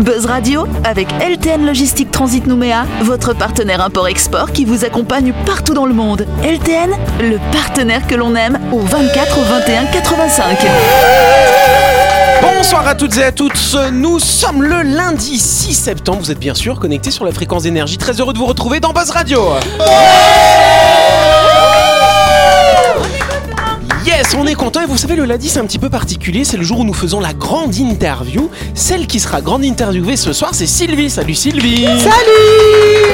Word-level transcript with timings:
Buzz 0.00 0.26
Radio 0.26 0.66
avec 0.84 1.08
LTN 1.20 1.66
Logistique 1.66 2.10
Transit 2.10 2.46
Nouméa, 2.46 2.86
votre 3.02 3.34
partenaire 3.34 3.80
import-export 3.80 4.52
qui 4.52 4.64
vous 4.64 4.84
accompagne 4.84 5.34
partout 5.44 5.74
dans 5.74 5.86
le 5.86 5.92
monde. 5.92 6.26
LTN, 6.42 6.92
le 7.20 7.38
partenaire 7.52 8.06
que 8.06 8.14
l'on 8.14 8.34
aime 8.34 8.58
au 8.72 8.78
24 8.78 9.38
au 9.38 9.42
21 9.42 9.86
85. 9.86 10.58
Bonsoir 12.40 12.86
à 12.86 12.94
toutes 12.94 13.16
et 13.16 13.24
à 13.24 13.32
tous, 13.32 13.76
nous 13.92 14.18
sommes 14.18 14.62
le 14.62 14.82
lundi 14.82 15.38
6 15.38 15.74
septembre, 15.74 16.20
vous 16.20 16.30
êtes 16.30 16.38
bien 16.38 16.54
sûr 16.54 16.78
connectés 16.78 17.10
sur 17.10 17.24
la 17.24 17.32
fréquence 17.32 17.64
d'énergie, 17.64 17.98
très 17.98 18.20
heureux 18.20 18.32
de 18.32 18.38
vous 18.38 18.46
retrouver 18.46 18.80
dans 18.80 18.92
Buzz 18.92 19.10
Radio. 19.10 19.40
On 24.36 24.46
est 24.46 24.54
content 24.54 24.82
et 24.82 24.86
vous 24.86 24.96
savez 24.98 25.16
le 25.16 25.24
lundi 25.24 25.48
c'est 25.48 25.60
un 25.60 25.64
petit 25.64 25.78
peu 25.78 25.88
particulier, 25.88 26.44
c'est 26.44 26.56
le 26.56 26.62
jour 26.62 26.80
où 26.80 26.84
nous 26.84 26.92
faisons 26.92 27.20
la 27.20 27.32
grande 27.32 27.74
interview. 27.76 28.50
Celle 28.74 29.06
qui 29.06 29.20
sera 29.20 29.40
grande 29.40 29.64
interviewée 29.64 30.16
ce 30.16 30.32
soir 30.32 30.50
c'est 30.54 30.66
Sylvie. 30.66 31.08
Salut 31.08 31.34
Sylvie. 31.34 31.86
Salut 31.86 33.08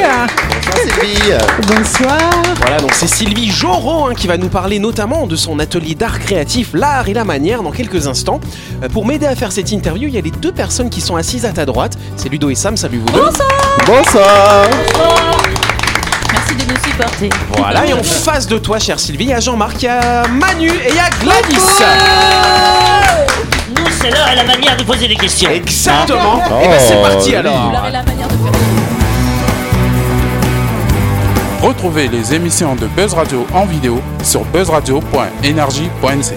Sylvie 0.73 1.33
Bonsoir 1.69 2.19
Voilà, 2.59 2.79
donc 2.79 2.93
c'est 2.95 3.07
Sylvie 3.07 3.51
Joron 3.51 4.09
hein, 4.09 4.15
qui 4.15 4.27
va 4.27 4.37
nous 4.37 4.49
parler 4.49 4.79
notamment 4.79 5.27
de 5.27 5.37
son 5.37 5.59
atelier 5.59 5.95
d'art 5.95 6.19
créatif, 6.19 6.71
l'art 6.75 7.09
et 7.09 7.15
la 7.15 7.25
manière 7.25 7.63
dans 7.63 7.71
quelques 7.71 8.07
instants. 8.07 8.41
Euh, 8.83 8.89
pour 8.89 9.07
m'aider 9.07 9.27
à 9.27 9.37
faire 9.37 9.53
cette 9.53 9.73
interview, 9.73 10.09
il 10.09 10.15
y 10.15 10.19
a 10.19 10.23
les 10.23 10.31
deux 10.31 10.53
personnes 10.53 10.91
qui 10.91 11.01
sont 11.01 11.17
assises 11.17 11.45
à 11.45 11.53
ta 11.53 11.65
droite. 11.65 11.97
C'est 12.17 12.29
Ludo 12.29 12.51
et 12.51 12.55
Sam, 12.55 12.77
salut 12.77 12.99
vous 12.99 13.13
deux. 13.13 13.21
Bonsoir 13.87 14.67
nous 14.71 15.64
supporter. 16.95 17.31
Voilà, 17.57 17.87
et 17.87 17.93
en 17.93 18.03
face 18.03 18.47
de 18.47 18.59
toi, 18.59 18.79
chère 18.79 19.01
Sylvie, 19.01 19.25
il 19.25 19.31
y 19.31 19.35
a 19.35 19.41
Jean-Marc, 19.41 19.83
il 19.83 19.87
y 19.87 19.89
a 19.89 20.27
Manu 20.29 20.69
et 20.69 20.91
il 20.91 20.95
y 20.95 20.99
a 20.99 21.11
Gladys. 21.23 21.57
Nous, 23.77 23.91
c'est 24.01 24.11
l'heure 24.11 24.29
et 24.33 24.37
la 24.37 24.45
manière 24.45 24.77
de 24.77 24.83
poser 24.85 25.09
des 25.09 25.17
questions. 25.17 25.51
Exactement. 25.51 26.43
Oh, 26.51 26.61
et 26.63 26.69
ben 26.69 26.81
c'est 26.81 27.01
parti 27.03 27.31
oui. 27.31 27.37
alors. 27.37 27.73
L'art 27.73 27.89
et 27.89 27.93
la 27.93 28.03
manière 28.03 28.29
de 28.29 28.35
faire. 28.35 28.53
Retrouvez 31.63 32.09
les 32.09 32.35
émissions 32.35 32.75
de 32.77 32.87
Buzz 32.89 33.15
Radio 33.15 33.47
en 33.55 33.65
vidéo 33.65 34.01
sur 34.23 34.45
buzzradio.energie.nc. 34.45 36.35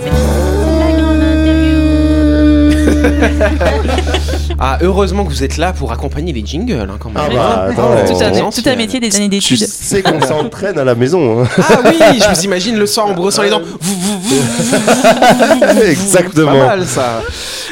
Ah, 4.59 4.79
heureusement 4.81 5.23
que 5.23 5.29
vous 5.29 5.43
êtes 5.43 5.57
là 5.57 5.71
pour 5.71 5.91
accompagner 5.91 6.33
les 6.33 6.43
jingles 6.45 6.87
hein, 6.89 6.97
quand 6.99 7.09
même. 7.09 7.23
Ah 7.29 7.33
bah, 7.33 7.67
attends, 7.69 7.89
Oh, 7.93 8.07
Tout 8.07 8.23
un, 8.23 8.49
tout 8.49 8.69
un 8.69 8.75
métier 8.75 8.99
des 8.99 9.15
années 9.15 9.25
Tu 9.29 9.53
d'études. 9.53 9.67
sais 9.67 10.01
qu'on 10.01 10.19
s'entraîne 10.21 10.79
à 10.79 10.83
la 10.83 10.95
maison. 10.95 11.43
hein. 11.43 11.47
Ah 11.59 11.79
oui, 11.85 11.97
je 12.19 12.27
vous 12.35 12.41
imagine 12.45 12.75
le 12.77 12.85
soir 12.87 13.05
en 13.07 13.13
brossant 13.13 13.43
les 13.43 13.49
dents. 13.51 13.61
Vous, 13.79 13.95
vous, 13.95 14.19
vous, 14.19 14.35
vous, 14.39 15.81
Exactement. 15.83 16.51
Pas 16.51 16.67
mal 16.67 16.85
ça. 16.87 17.21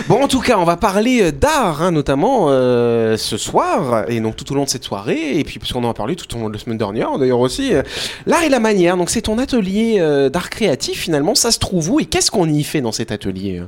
Bon, 0.08 0.22
en 0.24 0.28
tout 0.28 0.42
cas, 0.42 0.58
on 0.60 0.64
va 0.66 0.78
parler 0.78 1.22
euh, 1.24 1.32
d'art, 1.32 1.82
hein, 1.82 1.92
notamment 1.92 2.48
euh, 2.50 3.18
ce 3.18 3.38
soir, 3.38 4.04
et 4.10 4.20
donc 4.20 4.36
tout 4.36 4.52
au 4.52 4.56
long 4.56 4.66
de 4.66 4.70
cette 4.70 4.84
soirée, 4.84 5.40
et 5.40 5.44
puis 5.44 5.58
puisqu'on 5.58 5.84
en 5.84 5.90
a 5.90 5.94
parlé 5.94 6.16
tout 6.16 6.36
au 6.36 6.40
long 6.40 6.50
de 6.50 6.54
la 6.54 6.60
semaine 6.60 6.78
dernière, 6.78 7.18
d'ailleurs 7.18 7.40
aussi. 7.40 7.74
euh, 7.74 7.82
l'art 8.28 8.44
et 8.44 8.50
la 8.50 8.60
manière, 8.60 8.98
donc 8.98 9.10
c'est 9.10 9.22
ton 9.22 9.38
atelier 9.40 9.96
euh, 10.00 10.30
d'art 10.30 10.50
créatif 10.50 11.00
finalement, 11.00 11.34
ça 11.34 11.50
se 11.52 11.60
trouve 11.60 11.90
où 11.92 12.00
et 12.00 12.06
qu'est-ce 12.06 12.30
qu'on 12.30 12.48
y 12.50 12.64
fait 12.64 12.82
dans 12.82 12.92
cet 12.92 13.12
atelier 13.12 13.60
euh? 13.60 13.68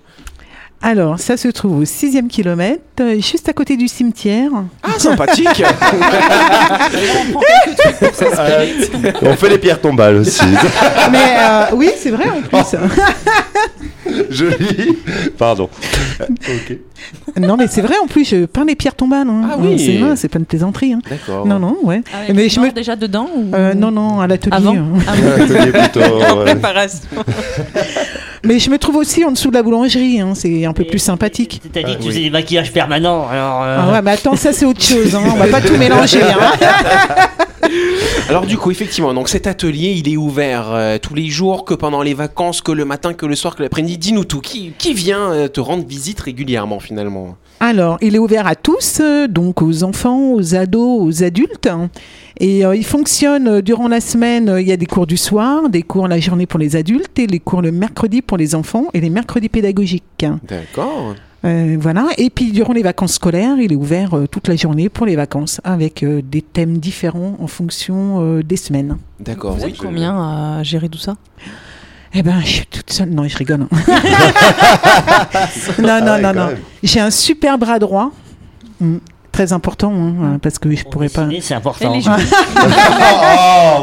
Alors, 0.81 1.20
ça 1.20 1.38
se 1.38 1.47
trouve 1.47 1.80
au 1.80 1.86
sixième 1.86 2.28
kilomètre, 2.28 2.81
euh, 3.02 3.16
juste 3.20 3.50
à 3.50 3.53
côté 3.53 3.78
du 3.78 3.88
cimetière. 3.88 4.52
Ah, 4.83 4.89
sympathique 5.00 5.64
Euh, 8.39 9.11
on 9.23 9.33
fait 9.36 9.50
les 9.50 9.58
pierres 9.58 9.81
tombales 9.81 10.17
aussi. 10.17 10.45
Mais 11.11 11.36
euh, 11.39 11.64
oui, 11.75 11.89
c'est 11.98 12.11
vrai 12.11 12.25
en 12.30 12.42
plus. 12.42 12.78
Joli. 14.30 14.98
Pardon. 15.38 15.70
Ok. 16.22 16.78
non, 17.38 17.58
mais 17.58 17.67
c'est 17.67 17.81
vrai 17.81 17.95
en 18.02 18.08
plus, 18.08 18.23
je 18.28 18.45
peins 18.45 18.64
les 18.66 18.75
pierres 18.75 18.95
tombales. 18.95 19.28
hein. 19.28 19.50
Ah 19.52 19.55
oui. 19.59 19.78
C'est 19.78 19.98
vrai, 19.98 20.16
c'est 20.16 20.30
pas 20.30 20.39
une 20.39 20.45
plaisanterie. 20.45 20.94
hein. 20.94 21.00
D'accord. 21.09 21.45
Non, 21.45 21.59
non, 21.59 21.78
ouais. 21.83 22.02
Ah 22.14 22.20
ouais, 22.28 22.33
mais 22.33 22.44
tu 22.48 22.55
je 22.55 22.59
me... 22.61 22.72
déjà 22.72 22.95
dedans 22.95 23.27
ou... 23.36 23.54
Euh, 23.54 23.73
non, 23.73 23.92
non, 23.92 24.20
à 24.21 24.27
l'atelier. 24.27 24.55
Avant 24.55 24.76
hein. 24.76 24.98
Ah. 25.08 25.11
Atelier 25.43 25.71
plutôt. 25.71 25.99
Ouais. 25.99 26.45
préparation. 26.45 26.99
Mais 28.43 28.59
je 28.59 28.70
me 28.70 28.77
trouve 28.77 28.95
aussi 28.98 29.25
en 29.25 29.31
dessous 29.31 29.49
de 29.49 29.55
la 29.55 29.64
boulangerie. 29.64 30.20
hein. 30.21 30.33
C'est 30.36 30.65
un 30.65 30.73
peu 30.73 30.83
plus 30.83 30.99
sympathique. 30.99 31.61
T'as 31.73 31.81
dit 31.83 31.86
que 31.86 31.92
Ah, 31.92 31.95
tu 31.95 32.02
oui. 32.03 32.08
faisais 32.09 32.21
des 32.23 32.30
maquillages 32.30 32.71
permanents. 32.71 33.27
Alors, 33.27 33.64
euh, 33.64 33.77
Ah 33.81 33.92
ouais, 33.93 34.02
mais 34.02 34.11
attends, 34.11 34.36
ça 34.36 34.53
c'est 34.53 34.65
autre 34.65 34.81
chose. 34.83 35.15
Hein. 35.15 35.23
On 35.31 35.36
va 35.36 35.48
pas 35.48 35.61
tout 35.61 35.75
mélanger. 35.77 36.21
Hein. 36.21 36.52
Alors 38.30 38.45
du 38.45 38.58
coup, 38.58 38.71
effectivement, 38.71 39.14
donc 39.14 39.30
cet 39.30 39.48
atelier, 39.48 39.93
il 39.98 40.11
est 40.11 40.17
ouvert 40.17 40.65
euh, 40.71 40.98
tous 40.98 41.15
les 41.15 41.27
jours, 41.27 41.64
que 41.65 41.73
pendant 41.73 42.02
les 42.02 42.14
vacances, 42.14 42.61
que 42.61 42.71
le 42.71 42.83
matin, 42.86 43.14
que 43.14 43.25
le 43.25 43.36
soir, 43.36 43.55
que 43.55 43.64
l'après-midi. 43.64 43.98
Dis-nous 43.98 44.25
tout. 44.25 44.42
Qui, 44.42 44.73
qui 44.77 44.93
vient 44.93 45.31
euh, 45.31 45.48
te 45.48 45.59
rendre 45.59 45.86
visite 45.86 46.19
régulièrement 46.19 46.80
finalement? 46.80 47.36
Alors, 47.59 47.98
il 48.02 48.15
est 48.15 48.19
ouvert 48.19 48.45
à 48.45 48.55
tous, 48.55 48.99
euh, 49.02 49.27
donc 49.27 49.61
aux 49.61 49.83
enfants, 49.83 50.33
aux 50.33 50.55
ados, 50.55 50.99
aux 51.02 51.23
adultes. 51.23 51.69
Et 52.39 52.65
euh, 52.65 52.75
il 52.75 52.86
fonctionne 52.86 53.48
euh, 53.48 53.61
durant 53.61 53.87
la 53.87 53.99
semaine. 54.02 54.49
euh, 54.49 54.61
Il 54.61 54.67
y 54.67 54.71
a 54.71 54.77
des 54.77 54.86
cours 54.86 55.08
du 55.08 55.17
soir, 55.17 55.70
des 55.70 55.81
cours 55.83 56.08
la 56.08 56.20
journée 56.20 56.45
pour 56.45 56.59
les 56.59 56.75
adultes 56.75 57.17
et 57.20 57.27
les 57.27 57.39
cours 57.39 57.61
le 57.61 57.71
mercredi 57.71 58.21
pour 58.21 58.37
les 58.37 58.53
enfants 58.55 58.86
et 58.93 58.99
les 59.02 59.09
mercredis 59.09 59.49
pédagogiques. 59.49 60.25
D'accord. 60.48 61.15
Euh, 61.45 61.77
voilà. 61.80 62.08
Et 62.17 62.30
puis 62.30 62.52
durant 62.52 62.73
les 62.73 62.81
vacances 62.83 63.14
scolaires, 63.14 63.58
il 63.59 63.71
est 63.71 63.75
ouvert 63.75 64.15
euh, 64.15 64.27
toute 64.27 64.48
la 64.48 64.55
journée 64.55 64.89
pour 64.89 65.05
les 65.05 65.15
vacances 65.15 65.61
avec 65.64 66.03
euh, 66.03 66.21
des 66.23 66.42
thèmes 66.42 66.77
différents 66.80 67.37
en 67.39 67.48
fonction 67.48 68.21
euh, 68.21 68.43
des 68.43 68.58
semaines. 68.58 68.98
D'accord. 69.19 69.55
Vous 69.55 69.64
oui. 69.64 69.69
êtes 69.71 69.77
combien 69.77 70.15
à 70.17 70.64
gérer 70.64 70.89
tout 70.89 70.98
ça? 70.98 71.15
Eh 72.14 72.23
ben, 72.23 72.39
je 72.42 72.48
suis 72.48 72.65
toute 72.65 72.89
seule. 72.92 73.09
Non, 73.09 73.27
je 73.27 73.37
rigole. 73.37 73.61
hein. 73.61 73.67
non, 75.80 75.87
Ah 75.89 76.02
non, 76.02 76.11
ouais, 76.14 76.21
non, 76.21 76.33
non. 76.33 76.49
J'ai 76.83 76.99
un 76.99 77.11
super 77.11 77.58
bras 77.58 77.80
droit. 77.80 78.11
Mm. 78.80 78.98
Très 79.37 79.53
important, 79.53 79.93
hein, 79.93 80.39
parce 80.42 80.58
que 80.58 80.73
je 80.75 80.81
pour 80.81 80.89
pourrais 80.93 81.09
pas. 81.09 81.27
C'est 81.42 81.53
important. 81.53 81.93
Oh 81.99 81.99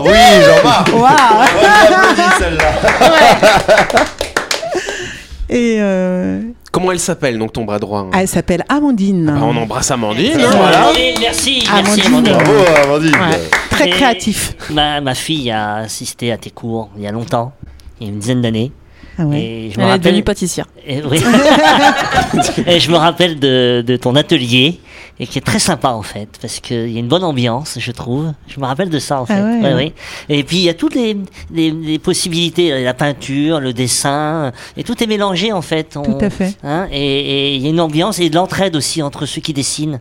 oui, 0.04 0.10
Jean-Marc. 0.44 0.90
Et 5.48 5.76
euh, 5.78 6.40
Comment 6.72 6.90
elle 6.90 6.98
s'appelle 6.98 7.38
donc 7.38 7.52
ton 7.52 7.62
bras 7.64 7.78
droit 7.78 8.00
hein? 8.00 8.10
ah, 8.12 8.22
elle 8.22 8.26
s'appelle 8.26 8.64
Amandine. 8.68 9.26
Bah, 9.26 9.38
On 9.44 9.56
embrasse 9.56 9.92
Amandine. 9.92 10.32
Merci, 10.38 10.44
hein, 10.44 10.50
voilà. 10.58 10.82
Amandine, 10.88 11.14
Merci, 11.20 11.62
merci 11.64 11.70
Amandine. 11.70 12.06
Amandine. 12.06 12.34
Bravo, 12.34 12.64
Amandine. 12.82 13.14
Ouais. 13.14 13.40
Très 13.70 13.86
Et 13.86 13.90
créatif. 13.90 14.56
Ma, 14.70 15.00
ma 15.00 15.14
fille 15.14 15.52
a 15.52 15.76
assisté 15.76 16.32
à 16.32 16.36
tes 16.36 16.50
cours 16.50 16.90
il 16.96 17.04
y 17.04 17.06
a 17.06 17.12
longtemps, 17.12 17.52
il 18.00 18.08
y 18.08 18.10
a 18.10 18.12
une 18.12 18.18
dizaine 18.18 18.42
d'années. 18.42 18.72
Ah 19.16 19.22
ouais. 19.26 19.40
Et 19.40 19.70
je 19.70 19.78
Elle 19.78 19.84
me 19.84 19.88
est 19.88 19.92
rappelle, 19.92 20.00
devenue 20.02 20.24
pâtissière. 20.24 20.66
et, 20.84 21.00
oui. 21.08 21.22
Et 22.66 22.80
je 22.80 22.90
me 22.90 22.96
rappelle 22.96 23.38
de, 23.38 23.84
de 23.86 23.96
ton 23.96 24.16
atelier 24.16 24.80
et 25.20 25.26
qui 25.28 25.38
est 25.38 25.42
très 25.42 25.58
sympa 25.60 25.90
en 25.90 26.02
fait 26.02 26.28
parce 26.40 26.58
qu'il 26.60 26.90
y 26.90 26.96
a 26.96 27.00
une 27.00 27.06
bonne 27.08 27.22
ambiance 27.24 27.76
je 27.78 27.92
trouve 27.92 28.32
je 28.48 28.58
me 28.58 28.64
rappelle 28.66 28.90
de 28.90 28.98
ça 28.98 29.20
en 29.20 29.26
fait 29.26 29.34
Ah 29.38 29.44
ouais. 29.44 29.60
Ouais, 29.62 29.74
ouais. 29.74 29.92
et 30.28 30.42
puis 30.42 30.56
il 30.56 30.62
y 30.64 30.68
a 30.68 30.74
toutes 30.74 30.94
les, 30.96 31.16
les, 31.52 31.70
les 31.70 31.98
possibilités 32.00 32.82
la 32.82 32.94
peinture 32.94 33.60
le 33.60 33.72
dessin 33.72 34.50
et 34.76 34.82
tout 34.82 35.00
est 35.02 35.06
mélangé 35.06 35.52
en 35.52 35.62
fait 35.62 35.96
On- 35.96 36.02
Tout 36.02 36.24
à 36.24 36.30
fait. 36.30 36.56
hein, 36.64 36.88
et 36.90 37.04
et 37.04 37.54
il 37.54 37.62
y 37.62 37.66
a 37.66 37.70
une 37.70 37.80
ambiance 37.80 38.18
et 38.18 38.28
de 38.28 38.34
l'entraide 38.34 38.74
aussi 38.76 39.02
entre 39.02 39.24
ceux 39.26 39.40
qui 39.40 39.52
dessinent 39.52 40.00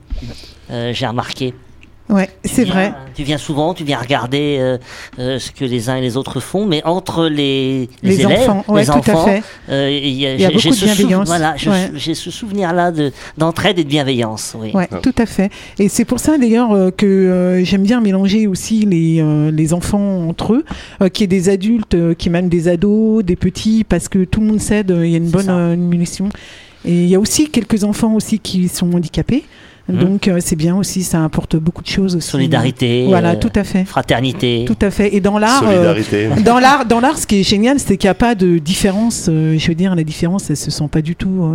Euh, 0.72 0.94
j'ai 0.94 1.06
remarqué 1.06 1.53
Ouais, 2.09 2.29
c'est 2.43 2.65
vrai. 2.65 2.93
Tu 3.15 3.23
viens 3.23 3.37
souvent, 3.37 3.73
tu 3.73 3.85
viens 3.85 3.97
regarder 3.97 4.57
euh, 4.59 4.77
euh, 5.19 5.39
ce 5.39 5.51
que 5.51 5.63
les 5.63 5.89
uns 5.89 5.95
et 5.95 6.01
les 6.01 6.17
autres 6.17 6.41
font, 6.41 6.65
mais 6.65 6.81
entre 6.83 7.27
les, 7.27 7.89
Les 8.03 8.21
élèves, 8.21 8.49
enfants, 8.49 8.65
ouais, 8.73 8.81
les 8.81 8.87
tout 8.87 8.91
à 8.93 8.97
enfants, 8.97 9.25
fait. 9.25 9.41
euh, 9.69 9.89
il 9.89 10.09
y 10.19 10.27
a, 10.27 10.33
Il 10.35 10.41
y 10.41 10.45
a 10.45 10.49
beaucoup 10.51 10.67
de 10.69 10.75
bienveillance. 10.83 11.27
Voilà, 11.27 11.55
Ouais. 11.65 11.91
j'ai 11.95 12.13
ce 12.13 12.29
souvenir-là 12.29 12.91
de 12.91 13.11
d'entraide 13.37 13.79
et 13.79 13.83
de 13.85 13.89
bienveillance. 13.89 14.53
Oui. 14.59 14.71
Ouais, 14.73 14.89
tout 15.01 15.15
à 15.17 15.25
fait. 15.25 15.49
Et 15.79 15.87
c'est 15.87 16.03
pour 16.05 16.19
ça 16.19 16.37
d'ailleurs 16.37 16.73
euh, 16.73 16.91
que 16.91 17.05
euh, 17.05 17.63
j'aime 17.63 17.83
bien 17.83 18.01
mélanger 18.01 18.47
aussi 18.47 18.85
les, 18.85 19.21
euh, 19.21 19.49
les 19.49 19.73
enfants 19.73 20.27
entre 20.27 20.53
eux, 20.55 20.65
euh, 21.01 21.07
qu'il 21.09 21.23
y 21.23 21.25
ait 21.25 21.39
des 21.39 21.47
adultes, 21.49 21.93
euh, 21.95 22.13
qui 22.13 22.29
même 22.29 22.49
des 22.49 22.67
ados, 22.67 23.23
des 23.23 23.37
petits, 23.37 23.85
parce 23.85 24.09
que 24.09 24.25
tout 24.25 24.41
le 24.41 24.47
monde 24.47 24.59
s'aide, 24.61 24.91
euh, 24.91 25.05
il 25.05 25.11
y 25.11 25.15
a 25.15 25.19
une 25.19 25.29
bonne 25.29 25.77
munition. 25.77 26.27
Et 26.85 26.91
il 27.03 27.07
y 27.07 27.15
a 27.15 27.19
aussi 27.19 27.49
quelques 27.49 27.85
enfants 27.85 28.13
aussi 28.13 28.39
qui 28.39 28.67
sont 28.67 28.91
handicapés. 28.94 29.45
Mhm. 29.89 29.97
Donc 30.00 30.27
euh, 30.27 30.38
c'est 30.39 30.56
bien 30.56 30.75
aussi, 30.77 31.03
ça 31.03 31.24
apporte 31.25 31.57
beaucoup 31.57 31.81
de 31.81 31.88
choses 31.88 32.15
aussi. 32.15 32.30
Solidarité, 32.30 33.06
Voilà, 33.07 33.31
euh, 33.31 33.35
tout 33.35 33.51
à 33.56 33.63
fait. 33.65 33.83
Fraternité. 33.83 34.63
Tout 34.65 34.77
à 34.81 34.89
fait. 34.91 35.13
Et 35.13 35.19
dans 35.19 35.38
l'art, 35.38 35.63
euh, 35.63 35.71
Solidarité. 35.74 36.30
dans 36.45 36.59
l'art, 36.59 36.85
dans 36.85 37.01
l'art, 37.01 37.18
ce 37.18 37.27
qui 37.27 37.41
est 37.41 37.44
génial, 37.44 37.80
c'est 37.80 37.97
qu'il 37.97 38.07
n'y 38.07 38.12
a 38.12 38.15
pas 38.15 38.33
de 38.35 38.59
différence. 38.59 39.27
euh, 39.30 39.57
je 39.57 39.68
veux 39.68 39.75
dire, 39.75 39.94
la 39.95 40.03
différence, 40.03 40.50
elle 40.50 40.57
se 40.57 40.71
sent 40.71 40.88
pas 40.89 41.01
du 41.01 41.15
tout. 41.18 41.50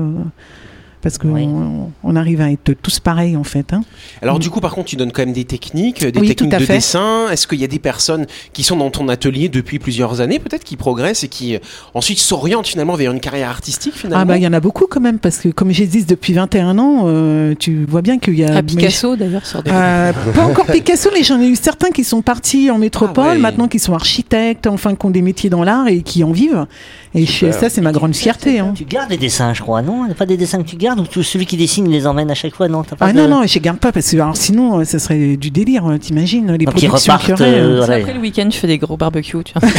Parce 1.03 1.19
qu'on 1.19 1.29
Oui. 1.31 1.45
on, 1.45 1.91
on 2.05 2.17
arrive 2.17 2.41
à 2.41 2.51
être 2.51 2.73
tous 2.83 3.01
pareils, 3.01 3.37
en 3.37 3.45
fait. 3.45 3.73
hein. 3.73 3.83
Alors 4.23 4.39
du 4.39 4.51
coup, 4.51 4.61
par 4.61 4.73
contre, 4.75 4.87
tu 4.89 4.97
donnes 4.97 5.13
quand 5.13 5.23
même 5.23 5.33
des 5.33 5.45
techniques, 5.45 6.05
des 6.05 6.19
Oui, 6.21 6.29
techniques 6.29 6.51
de 6.53 6.59
fait. 6.65 6.75
dessin. 6.75 7.29
Est-ce 7.31 7.47
qu'il 7.47 7.61
y 7.61 7.65
a 7.65 7.69
des 7.69 7.79
personnes 7.79 8.27
qui 8.53 8.63
sont 8.63 8.77
dans 8.77 8.91
ton 8.91 9.09
atelier 9.09 9.49
depuis 9.49 9.79
plusieurs 9.79 10.21
années, 10.21 10.39
peut-être, 10.39 10.65
qui 10.65 10.77
progressent 10.77 11.25
et 11.25 11.29
qui 11.29 11.55
euh, 11.57 11.59
ensuite 11.95 12.19
s'orientent 12.19 12.67
finalement 12.67 12.95
vers 12.95 13.13
une 13.13 13.21
carrière 13.21 13.51
artistique 13.51 13.95
finalement? 13.95 14.23
Ah 14.23 14.25
bah 14.25 14.37
il 14.37 14.43
y 14.43 14.47
en 14.47 14.53
a 14.53 14.61
beaucoup 14.61 14.87
quand 14.89 15.01
même 15.01 15.19
parce 15.19 15.39
que 15.39 15.49
comme 15.49 15.71
j'existe 15.71 16.09
depuis 16.09 16.33
21 16.33 16.79
ans, 16.79 17.03
euh, 17.07 17.55
tu 17.59 17.85
vois 17.89 18.03
bien 18.03 18.19
qu'il 18.19 18.35
y 18.39 18.45
a 18.45 18.57
Ah, 18.57 18.63
Picasso 18.63 19.17
d'ailleurs 19.17 19.47
sur 19.47 19.63
des. 19.63 19.71
Euh, 19.73 20.13
pas 20.35 20.45
encore 20.45 20.67
Picasso, 20.67 21.11
mais 21.13 21.23
j'en 21.23 21.41
ai 21.41 21.49
eu 21.49 21.57
certains 21.57 21.91
qui 21.91 22.05
sont 22.05 22.23
partis 22.23 22.71
en 22.71 22.79
métropole, 22.79 23.25
Ah 23.27 23.33
ouais. 23.33 23.39
maintenant 23.39 23.69
qui 23.69 23.79
sont 23.79 23.95
architectes, 23.95 24.67
enfin 24.67 24.95
qui 24.95 25.07
ont 25.07 25.11
des 25.11 25.23
métiers 25.23 25.51
dans 25.51 25.63
l'art 25.65 25.89
et 25.89 26.03
qui 26.03 26.25
en 26.25 26.33
vivent. 26.33 26.67
Et 27.15 27.25
Super. 27.25 27.55
ça, 27.55 27.71
c'est 27.71 27.81
ma 27.81 27.93
grande 27.93 28.15
fierté. 28.15 28.59
hein. 28.61 28.73
Tu 28.75 28.85
gardes 28.85 29.11
les 29.11 29.17
dessins, 29.17 29.55
je 29.55 29.63
crois, 29.63 29.81
non? 29.83 30.03
Il 30.05 30.07
n'y 30.07 30.13
a 30.13 30.15
pas 30.15 30.27
des 30.27 30.37
dessins 30.37 30.59
que 30.63 30.69
tu 30.69 30.77
gardes 30.77 31.01
ou 31.01 31.23
celui 31.23 31.47
qui 31.47 31.57
dessine 31.57 31.89
les 31.91 32.07
emmène 32.07 32.31
à 32.31 32.35
chaque 32.35 32.55
fois 32.55 32.69
Non, 32.69 32.83
t'as 32.83 32.97
pas 32.97 33.07
Ah 33.07 33.13
de- 33.13 33.19
non, 33.19 33.29
non, 33.29 33.47
je 33.47 33.59
garde 33.59 33.79
pas 33.79 33.93
parce 33.93 34.11
que 34.11 34.17
alors, 34.17 34.37
sinon, 34.37 34.81
euh, 34.81 34.85
ça 34.85 34.99
serait 34.99 35.37
du 35.37 35.51
délire, 35.51 35.87
euh, 35.87 35.97
t'imagines, 35.99 36.53
les 36.53 36.67
Donc 36.67 36.75
productions 36.75 37.13
repartent. 37.15 37.31
aurait, 37.41 37.59
euh, 37.61 37.79
voilà. 37.79 37.95
Après 37.97 38.13
le 38.13 38.21
week-end, 38.21 38.49
je 38.53 38.57
fais 38.59 38.67
des 38.67 38.77
gros 38.79 38.97
barbecues, 38.99 39.43
tu 39.45 39.55
vois. 39.59 39.69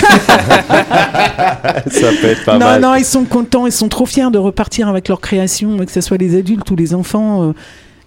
Ça 1.92 2.08
peut 2.22 2.28
être 2.28 2.46
pas 2.46 2.54
non, 2.54 2.66
mal. 2.66 2.82
non, 2.82 2.96
ils 2.96 3.06
sont 3.06 3.26
contents, 3.26 3.66
ils 3.68 3.72
sont 3.72 3.90
trop 3.90 4.06
fiers 4.06 4.32
de 4.32 4.38
repartir 4.38 4.88
avec 4.88 5.08
leur 5.08 5.22
création, 5.22 5.78
que 5.78 5.92
ce 5.92 6.02
soit 6.02 6.18
les 6.18 6.38
adultes 6.38 6.70
ou 6.72 6.76
les 6.76 6.94
enfants. 6.94 7.50
euh, 7.50 7.54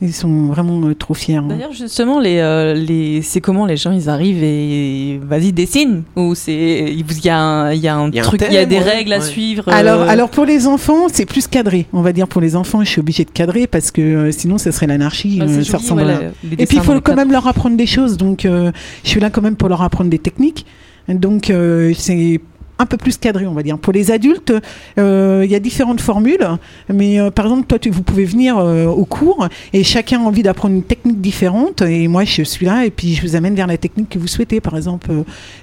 ils 0.02 0.12
sont 0.12 0.46
vraiment 0.46 0.80
euh, 0.88 0.94
trop 0.94 1.14
fiers. 1.14 1.36
hein. 1.36 1.46
D'ailleurs, 1.48 1.72
justement, 1.72 2.18
les, 2.20 2.38
euh, 2.38 2.74
les, 2.74 3.22
c'est 3.22 3.40
comment 3.40 3.64
les 3.66 3.76
gens 3.76 3.92
ils 3.92 4.08
arrivent 4.10 4.42
et 4.42 5.20
vas-y 5.22 5.52
dessine 5.52 6.02
ou 6.16 6.34
c'est 6.34 6.52
il 6.92 7.04
y 7.24 7.28
a 7.30 7.38
un, 7.38 7.72
il 7.72 7.80
y 7.80 7.88
a 7.88 7.94
un 7.96 8.08
Il 8.08 8.16
y 8.16 8.18
a 8.18 8.22
un 8.22 8.24
truc, 8.26 8.44
il 8.48 8.52
y 8.54 8.58
a 8.58 8.66
des 8.66 8.76
ouais, 8.78 8.82
règles 8.82 9.12
à 9.12 9.20
suivre. 9.20 9.68
Alors, 9.68 10.02
euh, 10.02 10.08
alors 10.08 10.28
pour 10.28 10.44
les 10.44 10.66
enfants, 10.66 11.06
c'est 11.12 11.24
plus 11.24 11.46
cadré. 11.46 11.86
On 11.92 12.02
va 12.02 12.12
dire 12.12 12.26
pour 12.28 12.40
les 12.40 12.56
enfants, 12.56 12.82
je 12.84 12.88
suis 12.90 13.00
obligée 13.00 13.24
de 13.24 13.30
cadrer 13.30 13.66
parce 13.66 13.90
que 13.92 14.00
euh, 14.02 14.32
sinon, 14.32 14.58
ça 14.58 14.72
serait 14.72 14.88
l'anarchie. 14.88 15.38
ouais, 15.40 15.46
euh, 15.46 15.48
c'est 15.48 15.64
ça 15.64 15.78
joli, 15.78 15.82
ressemble 15.84 16.02
ouais, 16.02 16.12
à- 16.12 16.62
Et 16.62 16.66
puis 16.66 16.76
il 16.78 16.82
faut 16.82 16.92
quand 16.94 17.00
cadres. 17.00 17.16
même 17.18 17.32
leur 17.32 17.46
apprendre 17.46 17.76
des 17.76 17.86
choses, 17.86 18.16
donc 18.16 18.44
euh, 18.44 18.72
je 19.04 19.08
suis 19.08 19.20
là 19.20 19.30
quand 19.30 19.40
même 19.42 19.56
pour 19.56 19.68
leur 19.68 19.82
apprendre 19.82 20.10
des 20.10 20.18
techniques. 20.18 20.66
Donc 21.08 21.50
euh, 21.50 21.92
c'est 21.96 22.40
un 22.82 22.86
peu 22.86 22.96
plus 22.96 23.16
cadré, 23.16 23.46
on 23.46 23.52
va 23.54 23.62
dire. 23.62 23.78
Pour 23.78 23.92
les 23.92 24.10
adultes, 24.10 24.52
euh, 24.98 25.42
il 25.44 25.50
y 25.50 25.54
a 25.54 25.60
différentes 25.60 26.00
formules, 26.00 26.46
mais 26.88 27.20
euh, 27.20 27.30
par 27.30 27.46
exemple, 27.46 27.66
toi, 27.66 27.78
tu, 27.78 27.90
vous 27.90 28.02
pouvez 28.02 28.24
venir 28.24 28.58
euh, 28.58 28.86
au 28.86 29.04
cours 29.04 29.48
et 29.72 29.84
chacun 29.84 30.20
a 30.20 30.24
envie 30.24 30.42
d'apprendre 30.42 30.74
une 30.74 30.82
technique 30.82 31.20
différente. 31.20 31.82
Et 31.82 32.08
moi, 32.08 32.24
je 32.24 32.42
suis 32.42 32.66
là 32.66 32.84
et 32.84 32.90
puis 32.90 33.14
je 33.14 33.22
vous 33.22 33.36
amène 33.36 33.54
vers 33.54 33.66
la 33.66 33.78
technique 33.78 34.10
que 34.10 34.18
vous 34.18 34.26
souhaitez. 34.26 34.60
Par 34.60 34.76
exemple, 34.76 35.10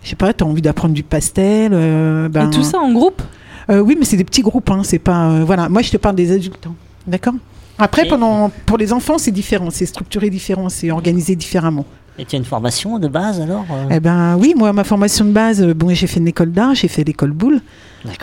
je 0.04 0.10
sais 0.10 0.16
pas, 0.16 0.33
tu 0.33 0.44
as 0.44 0.48
envie 0.48 0.62
d'apprendre 0.62 0.94
du 0.94 1.04
pastel. 1.04 1.71
ben, 1.71 2.48
Et 2.48 2.54
tout 2.54 2.63
ça 2.63 2.80
en 2.80 2.92
groupe? 2.92 3.21
Euh, 3.69 3.80
oui, 3.81 3.95
mais 3.98 4.06
c'est 4.06 4.18
des 4.18 4.24
petits 4.24 4.42
groupes, 4.42 4.69
hein, 4.71 4.81
c'est 4.83 5.00
pas. 5.00 5.30
euh, 5.30 5.44
voilà, 5.45 5.69
moi 5.69 5.81
je 5.81 5.92
te 5.92 5.98
parle 5.98 6.16
des 6.16 6.31
adultes, 6.31 6.66
hein. 6.66 6.74
d'accord? 7.06 7.36
Après, 7.77 8.06
pendant, 8.06 8.51
pour 8.66 8.77
les 8.77 8.92
enfants, 8.92 9.18
c'est 9.18 9.31
différent, 9.31 9.69
c'est 9.69 9.86
structuré 9.86 10.30
différent, 10.30 10.68
c'est 10.68 10.92
organisé 10.92 11.36
différemment. 11.36 11.86
Et 12.19 12.25
tu 12.25 12.36
as 12.36 12.39
une 12.39 12.45
formation 12.45 13.00
de 13.00 13.07
base 13.07 13.39
alors 13.39 13.66
euh 13.71 13.86
Eh 13.89 14.00
ben 14.01 14.36
oui, 14.38 14.54
moi 14.56 14.74
ma 14.74 14.83
formation 14.83 15.24
de 15.24 15.31
base, 15.31 15.62
euh, 15.62 15.74
bon, 15.74 15.89
j'ai 15.94 16.06
fait 16.06 16.19
une 16.19 16.27
école 16.27 16.51
d'art, 16.51 16.75
j'ai 16.75 16.89
fait 16.89 17.06
l'école 17.06 17.31
boule 17.31 17.62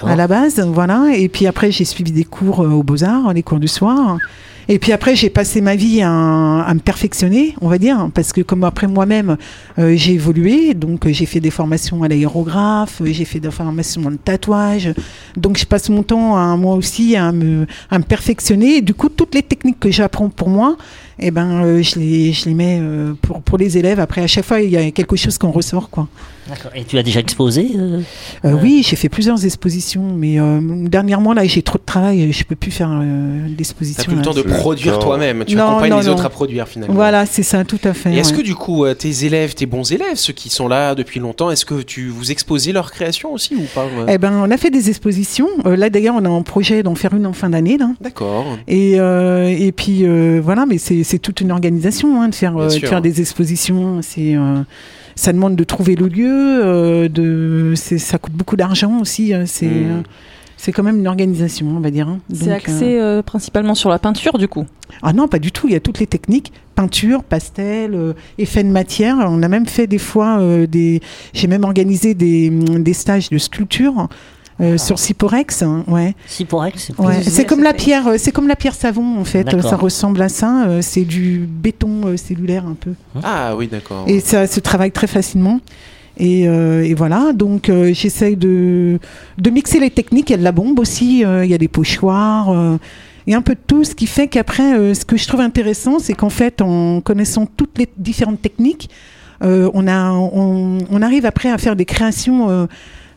à 0.02 0.16
la 0.16 0.26
base, 0.26 0.60
voilà, 0.60 1.06
et 1.14 1.28
puis 1.28 1.46
après 1.46 1.70
j'ai 1.70 1.84
suivi 1.84 2.12
des 2.12 2.24
cours 2.24 2.60
euh, 2.60 2.68
aux 2.68 2.82
beaux 2.82 3.04
arts, 3.04 3.32
les 3.32 3.42
cours 3.42 3.58
du 3.58 3.68
soir. 3.68 4.18
Et 4.68 4.80
puis 4.80 4.90
après, 4.90 5.14
j'ai 5.14 5.30
passé 5.30 5.60
ma 5.60 5.76
vie 5.76 6.02
à, 6.02 6.10
à 6.10 6.74
me 6.74 6.80
perfectionner, 6.80 7.54
on 7.60 7.68
va 7.68 7.78
dire, 7.78 8.08
parce 8.12 8.32
que 8.32 8.40
comme 8.40 8.64
après 8.64 8.88
moi-même, 8.88 9.36
euh, 9.78 9.94
j'ai 9.96 10.14
évolué, 10.14 10.74
donc 10.74 11.06
j'ai 11.06 11.24
fait 11.24 11.38
des 11.38 11.52
formations 11.52 12.02
à 12.02 12.08
l'aérographe, 12.08 13.00
j'ai 13.04 13.24
fait 13.24 13.38
des 13.38 13.52
formations 13.52 14.10
le 14.10 14.16
tatouage, 14.16 14.92
donc 15.36 15.56
je 15.56 15.64
passe 15.66 15.88
mon 15.88 16.02
temps 16.02 16.36
à 16.36 16.56
moi 16.56 16.74
aussi 16.74 17.14
à 17.14 17.30
me, 17.30 17.66
à 17.90 17.98
me 18.00 18.04
perfectionner. 18.04 18.78
Et 18.78 18.82
du 18.82 18.92
coup, 18.92 19.08
toutes 19.08 19.36
les 19.36 19.42
techniques 19.42 19.78
que 19.78 19.92
j'apprends 19.92 20.30
pour 20.30 20.48
moi, 20.48 20.76
eh 21.18 21.30
ben, 21.30 21.62
euh, 21.64 21.82
je 21.82 21.98
les, 21.98 22.32
je 22.32 22.46
les 22.46 22.54
mets 22.54 22.78
euh, 22.80 23.14
pour, 23.22 23.40
pour 23.42 23.58
les 23.58 23.78
élèves. 23.78 24.00
Après, 24.00 24.22
à 24.22 24.26
chaque 24.26 24.44
fois, 24.44 24.60
il 24.60 24.70
y 24.70 24.76
a 24.76 24.90
quelque 24.90 25.16
chose 25.16 25.38
qu'on 25.38 25.50
ressort, 25.50 25.88
quoi. 25.90 26.08
D'accord. 26.48 26.70
Et 26.76 26.84
tu 26.84 26.96
as 26.96 27.02
déjà 27.02 27.18
exposé 27.20 27.72
euh 27.76 28.00
Euh. 28.44 28.56
Oui, 28.62 28.84
j'ai 28.86 28.94
fait 28.94 29.08
plusieurs 29.08 29.44
expositions, 29.44 30.12
mais 30.14 30.38
euh, 30.38 30.60
dernièrement, 30.86 31.32
là, 31.32 31.44
j'ai 31.44 31.62
trop 31.62 31.78
de 31.78 31.82
travail, 31.84 32.30
je 32.32 32.44
peux 32.44 32.54
plus 32.54 32.70
faire 32.70 32.90
euh, 32.92 33.48
T'as 33.48 33.54
d'exposition. 33.54 34.04
plus 34.04 34.12
le 34.12 34.18
là. 34.18 34.24
temps 34.24 34.34
de 34.34 34.42
produire 34.42 34.98
toi-même. 35.00 35.44
Tu 35.44 35.56
Non, 35.56 35.70
accompagnes 35.70 35.90
non, 35.90 36.00
les 36.00 36.06
non. 36.06 36.12
autres 36.12 36.26
à 36.26 36.30
produire 36.30 36.68
finalement. 36.68 36.94
Voilà, 36.94 37.26
c'est 37.26 37.42
ça, 37.42 37.64
tout 37.64 37.80
à 37.82 37.94
fait. 37.94 38.12
Et 38.12 38.18
est-ce 38.18 38.30
ouais. 38.32 38.38
que 38.38 38.42
du 38.42 38.54
coup, 38.54 38.84
tes 38.94 39.24
élèves, 39.24 39.54
tes 39.54 39.66
bons 39.66 39.90
élèves, 39.90 40.14
ceux 40.16 40.32
qui 40.32 40.48
sont 40.48 40.68
là 40.68 40.94
depuis 40.94 41.18
longtemps, 41.18 41.50
est-ce 41.50 41.64
que 41.64 41.82
tu 41.82 42.08
vous 42.08 42.30
exposez 42.30 42.70
leurs 42.72 42.92
créations 42.92 43.32
aussi 43.32 43.56
ou 43.56 43.64
pas 43.74 43.86
Eh 44.08 44.18
ben, 44.18 44.32
on 44.34 44.50
a 44.50 44.56
fait 44.56 44.70
des 44.70 44.88
expositions. 44.88 45.48
Euh, 45.66 45.74
là, 45.74 45.90
d'ailleurs, 45.90 46.14
on 46.16 46.24
a 46.24 46.28
un 46.28 46.42
projet 46.42 46.82
d'en 46.84 46.94
faire 46.94 47.14
une 47.14 47.26
en 47.26 47.32
fin 47.32 47.50
d'année. 47.50 47.76
Là. 47.76 47.90
D'accord. 48.00 48.46
Et, 48.68 49.00
euh, 49.00 49.48
et 49.48 49.72
puis, 49.72 50.04
euh, 50.06 50.40
voilà, 50.42 50.64
mais 50.66 50.78
c'est 50.78 51.02
c'est 51.06 51.18
toute 51.18 51.40
une 51.40 51.52
organisation 51.52 52.20
hein, 52.20 52.28
de, 52.28 52.34
faire, 52.34 52.56
euh, 52.56 52.66
de 52.68 52.86
faire 52.86 53.00
des 53.02 53.20
expositions. 53.20 54.00
C'est, 54.02 54.34
euh, 54.36 54.62
ça 55.14 55.32
demande 55.32 55.56
de 55.56 55.64
trouver 55.64 55.94
le 55.94 56.08
lieu, 56.08 56.28
euh, 56.64 57.08
de, 57.08 57.72
c'est- 57.76 57.98
ça 57.98 58.18
coûte 58.18 58.34
beaucoup 58.34 58.56
d'argent 58.56 59.00
aussi. 59.00 59.32
euh, 59.32 59.44
C'est 59.46 59.66
Mm. 59.66 59.90
euh, 59.90 60.02
c'est 60.58 60.72
quand 60.72 60.82
même 60.82 60.98
une 60.98 61.06
organisation, 61.06 61.66
on 61.76 61.80
va 61.80 61.90
dire. 61.90 62.08
hein. 62.08 62.18
C'est 62.32 62.50
axé 62.50 62.98
euh, 62.98 63.22
principalement 63.22 63.74
sur 63.74 63.90
la 63.90 63.98
peinture 63.98 64.38
du 64.38 64.48
coup. 64.48 64.64
Ah 65.02 65.12
non, 65.12 65.28
pas 65.28 65.38
du 65.38 65.52
tout. 65.52 65.68
Il 65.68 65.72
y 65.74 65.76
a 65.76 65.80
toutes 65.80 65.98
les 66.00 66.06
techniques 66.06 66.52
peinture, 66.74 67.22
pastel, 67.24 67.94
euh, 67.94 68.12
effet 68.38 68.62
de 68.64 68.68
matière. 68.70 69.16
On 69.30 69.42
a 69.42 69.48
même 69.48 69.66
fait 69.66 69.86
des 69.86 69.98
fois 69.98 70.38
euh, 70.40 70.66
des. 70.66 71.00
J'ai 71.34 71.46
même 71.46 71.64
organisé 71.64 72.14
des, 72.14 72.50
des 72.50 72.92
stages 72.94 73.30
de 73.30 73.38
sculpture. 73.38 74.08
Euh, 74.60 74.78
sur 74.78 74.98
Ciporex, 74.98 75.62
hein, 75.62 75.84
ouais. 75.88 76.14
C'est 76.26 76.50
ouais. 76.52 77.22
C'est 77.22 77.44
comme 77.44 77.62
la 77.62 77.74
pierre, 77.74 78.06
euh, 78.08 78.14
c'est 78.18 78.32
comme 78.32 78.48
la 78.48 78.56
pierre 78.56 78.74
savon 78.74 79.18
en 79.18 79.24
fait. 79.24 79.44
D'accord. 79.44 79.68
Ça 79.70 79.76
ressemble 79.76 80.22
à 80.22 80.28
ça. 80.28 80.66
euh, 80.66 80.80
C'est 80.82 81.04
du 81.04 81.46
béton 81.48 82.02
euh, 82.06 82.16
cellulaire 82.16 82.66
un 82.66 82.74
peu. 82.74 82.92
Ah 83.22 83.54
oui, 83.56 83.68
d'accord. 83.68 84.04
Et 84.06 84.20
ça 84.20 84.46
se 84.46 84.60
travaille 84.60 84.92
très 84.92 85.06
facilement. 85.06 85.60
Et, 86.18 86.48
euh, 86.48 86.82
et 86.82 86.94
voilà, 86.94 87.34
donc 87.34 87.68
euh, 87.68 87.92
j'essaye 87.92 88.36
de, 88.36 88.98
de 89.36 89.50
mixer 89.50 89.78
les 89.80 89.90
techniques. 89.90 90.30
Il 90.30 90.32
y 90.32 90.36
a 90.36 90.38
de 90.38 90.44
la 90.44 90.52
bombe 90.52 90.78
aussi, 90.78 91.22
euh, 91.24 91.44
il 91.44 91.50
y 91.50 91.54
a 91.54 91.58
des 91.58 91.68
pochoirs, 91.68 92.48
euh, 92.50 92.78
il 93.26 93.32
y 93.32 93.34
a 93.34 93.36
un 93.36 93.42
peu 93.42 93.54
de 93.54 93.60
tout. 93.66 93.84
Ce 93.84 93.94
qui 93.94 94.06
fait 94.06 94.26
qu'après, 94.26 94.78
euh, 94.78 94.94
ce 94.94 95.04
que 95.04 95.18
je 95.18 95.28
trouve 95.28 95.40
intéressant, 95.42 95.98
c'est 95.98 96.14
qu'en 96.14 96.30
fait, 96.30 96.62
en 96.62 97.02
connaissant 97.02 97.44
toutes 97.44 97.76
les 97.76 97.86
différentes 97.98 98.40
techniques, 98.40 98.88
euh, 99.42 99.70
on, 99.74 99.86
a, 99.86 100.10
on, 100.12 100.78
on 100.90 101.02
arrive 101.02 101.26
après 101.26 101.50
à 101.50 101.58
faire 101.58 101.76
des 101.76 101.84
créations 101.84 102.48
euh, 102.48 102.66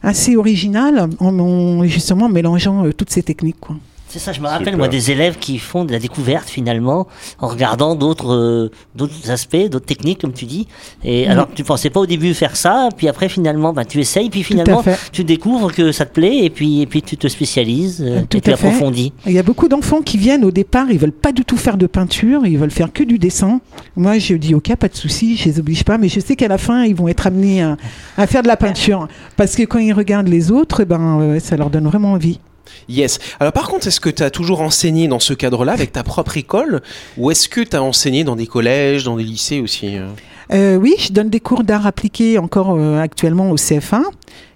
assez 0.03 0.35
originales, 0.35 1.09
en, 1.19 1.39
en- 1.39 1.83
justement 1.85 2.25
en 2.25 2.29
mélangeant 2.29 2.85
euh, 2.85 2.93
toutes 2.93 3.09
ces 3.09 3.23
techniques. 3.23 3.59
Quoi. 3.59 3.75
C'est 4.11 4.17
ça, 4.19 4.33
je 4.33 4.41
me 4.41 4.47
rappelle 4.47 4.65
Super. 4.65 4.77
moi 4.79 4.87
des 4.87 5.11
élèves 5.11 5.37
qui 5.37 5.59
font 5.59 5.85
de 5.85 5.91
la 5.91 5.99
découverte 5.99 6.49
finalement 6.49 7.07
en 7.39 7.47
regardant 7.47 7.93
d'autres 7.93 8.33
euh, 8.33 8.71
d'autres 8.95 9.29
aspects, 9.29 9.69
d'autres 9.69 9.85
techniques 9.85 10.19
comme 10.21 10.33
tu 10.33 10.45
dis. 10.45 10.67
Et 11.03 11.27
Mm. 11.27 11.31
alors 11.31 11.47
que 11.49 11.53
tu 11.53 11.63
pensais 11.63 11.89
pas 11.91 11.99
au 11.99 12.05
début 12.07 12.33
faire 12.33 12.55
ça, 12.55 12.89
puis 12.97 13.07
après 13.07 13.29
finalement 13.29 13.71
bah, 13.71 13.85
tu 13.85 13.99
essayes, 13.99 14.29
puis 14.31 14.41
finalement 14.43 14.83
tu 15.11 15.23
découvres 15.23 15.71
que 15.71 15.91
ça 15.91 16.05
te 16.07 16.13
plaît 16.13 16.43
et 16.43 16.49
puis 16.49 16.81
et 16.81 16.87
puis 16.87 17.03
tu 17.03 17.17
te 17.17 17.27
spécialises 17.27 18.03
euh, 18.05 18.21
Tout 18.27 18.37
et 18.37 18.41
tu 18.41 18.51
approfondis. 18.51 19.13
Il 19.27 19.33
y 19.33 19.39
a 19.39 19.43
beaucoup 19.43 19.67
d'enfants 19.67 20.01
qui 20.01 20.17
viennent 20.17 20.43
au 20.43 20.51
départ, 20.51 20.87
ils 20.89 20.97
veulent 20.97 21.11
pas 21.11 21.31
du 21.31 21.45
tout 21.45 21.57
faire 21.57 21.77
de 21.77 21.85
peinture, 21.85 22.47
ils 22.47 22.57
veulent 22.57 22.71
faire 22.71 22.91
que 22.91 23.03
du 23.03 23.19
dessin. 23.19 23.61
Moi, 23.95 24.17
je 24.17 24.33
dis 24.35 24.55
ok, 24.55 24.75
pas 24.75 24.87
de 24.87 24.95
souci, 24.95 25.37
je 25.37 25.45
les 25.45 25.59
oblige 25.59 25.83
pas, 25.83 25.99
mais 25.99 26.09
je 26.09 26.19
sais 26.19 26.35
qu'à 26.35 26.47
la 26.47 26.57
fin, 26.57 26.83
ils 26.83 26.95
vont 26.95 27.07
être 27.07 27.27
amenés 27.27 27.61
à, 27.61 27.77
à 28.17 28.25
faire 28.25 28.41
de 28.41 28.47
la 28.47 28.57
peinture 28.57 29.07
parce 29.37 29.55
que 29.55 29.63
quand 29.63 29.79
ils 29.79 29.93
regardent 29.93 30.29
les 30.29 30.49
autres, 30.51 30.81
eh 30.81 30.85
ben, 30.85 31.19
euh, 31.21 31.39
ça 31.39 31.57
leur 31.57 31.69
donne 31.69 31.85
vraiment 31.85 32.13
envie. 32.13 32.39
Yes. 32.87 33.19
Alors 33.39 33.53
par 33.53 33.67
contre, 33.69 33.87
est-ce 33.87 33.99
que 33.99 34.09
tu 34.09 34.23
as 34.23 34.29
toujours 34.29 34.61
enseigné 34.61 35.07
dans 35.07 35.19
ce 35.19 35.33
cadre-là 35.33 35.73
avec 35.73 35.91
ta 35.91 36.03
propre 36.03 36.37
école 36.37 36.81
ou 37.17 37.31
est-ce 37.31 37.47
que 37.49 37.61
tu 37.61 37.75
as 37.75 37.83
enseigné 37.83 38.23
dans 38.23 38.35
des 38.35 38.47
collèges, 38.47 39.03
dans 39.03 39.17
des 39.17 39.23
lycées 39.23 39.59
aussi 39.61 39.97
euh? 39.97 40.07
Euh, 40.51 40.75
oui, 40.77 40.95
je 40.97 41.11
donne 41.13 41.29
des 41.29 41.39
cours 41.39 41.63
d'art 41.63 41.85
appliqué 41.85 42.39
encore 42.39 42.71
euh, 42.75 42.99
actuellement 42.99 43.51
au 43.51 43.55
CF1 43.55 44.01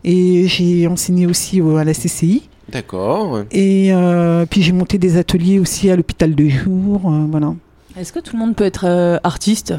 et 0.04 0.48
j'ai 0.48 0.88
enseigné 0.88 1.28
aussi 1.28 1.62
au- 1.62 1.78
à 1.78 1.84
la 1.84 1.94
CCI. 1.94 2.50
D'accord. 2.70 3.44
Et 3.52 3.94
euh, 3.94 4.46
puis 4.50 4.64
j'ai 4.64 4.72
monté 4.72 4.98
des 4.98 5.18
ateliers 5.18 5.60
aussi 5.60 5.90
à 5.92 5.96
l'hôpital 5.96 6.34
de 6.34 6.48
jour, 6.50 7.02
euh, 7.06 7.26
voilà. 7.30 7.54
Est-ce 8.00 8.12
que 8.12 8.20
tout 8.20 8.36
le 8.36 8.40
monde 8.40 8.56
peut 8.56 8.64
être 8.64 8.86
euh, 8.88 9.20
artiste? 9.24 9.76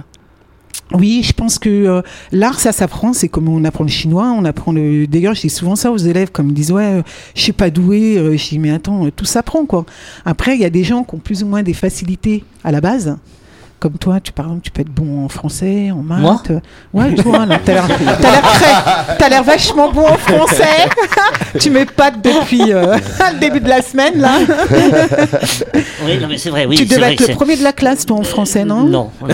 Oui, 0.92 1.22
je 1.24 1.32
pense 1.32 1.58
que 1.58 1.68
euh, 1.68 2.02
l'art, 2.30 2.60
ça 2.60 2.72
s'apprend. 2.72 3.12
C'est 3.12 3.28
comme 3.28 3.48
on 3.48 3.64
apprend 3.64 3.84
le 3.84 3.90
chinois, 3.90 4.34
on 4.36 4.44
apprend 4.44 4.72
le. 4.72 5.06
D'ailleurs, 5.06 5.34
je 5.34 5.42
dis 5.42 5.50
souvent 5.50 5.76
ça 5.76 5.90
aux 5.90 5.96
élèves, 5.96 6.30
comme 6.30 6.48
ils 6.48 6.54
disent 6.54 6.72
ouais, 6.72 6.98
euh, 6.98 7.02
je 7.34 7.42
suis 7.42 7.52
pas 7.52 7.70
doué. 7.70 8.18
Euh, 8.18 8.36
je 8.36 8.48
dis 8.48 8.58
mais 8.58 8.70
attends, 8.70 9.08
tout 9.10 9.24
s'apprend 9.24 9.66
quoi. 9.66 9.86
Après, 10.24 10.54
il 10.54 10.60
y 10.60 10.64
a 10.64 10.70
des 10.70 10.84
gens 10.84 11.02
qui 11.04 11.14
ont 11.14 11.18
plus 11.18 11.42
ou 11.42 11.46
moins 11.46 11.62
des 11.62 11.72
facilités 11.72 12.44
à 12.62 12.70
la 12.70 12.80
base. 12.80 13.16
Comme 13.84 13.98
toi, 13.98 14.18
tu 14.18 14.32
par 14.32 14.46
exemple, 14.46 14.62
tu 14.64 14.70
peux 14.70 14.80
être 14.80 14.88
bon 14.88 15.26
en 15.26 15.28
français, 15.28 15.90
en 15.90 15.96
maths. 16.02 16.18
Moi? 16.20 16.40
Ouais, 16.94 17.14
toi, 17.16 17.44
là, 17.44 17.58
t'as 17.62 17.74
l'air, 17.74 17.86
t'as 17.86 18.30
l'air 18.30 18.40
très, 18.40 19.16
t'as 19.18 19.28
l'air 19.28 19.42
vachement 19.44 19.92
bon 19.92 20.06
en 20.08 20.16
français. 20.16 20.88
tu 21.60 21.68
m'épates 21.68 22.22
depuis 22.22 22.72
euh, 22.72 22.96
le 23.34 23.40
début 23.40 23.60
de 23.60 23.68
la 23.68 23.82
semaine 23.82 24.18
là. 24.22 24.38
Oui, 26.06 26.18
non 26.18 26.28
mais 26.30 26.38
c'est 26.38 26.48
vrai, 26.48 26.64
oui. 26.64 26.76
tu 26.76 26.86
devais 26.86 27.12
être 27.12 27.20
le 27.20 27.26
c'est- 27.26 27.32
premier 27.34 27.56
de 27.58 27.62
la 27.62 27.74
classe, 27.74 28.06
toi, 28.06 28.16
en 28.16 28.22
français, 28.22 28.64
non? 28.64 28.84
Non, 28.84 29.10
non. 29.20 29.28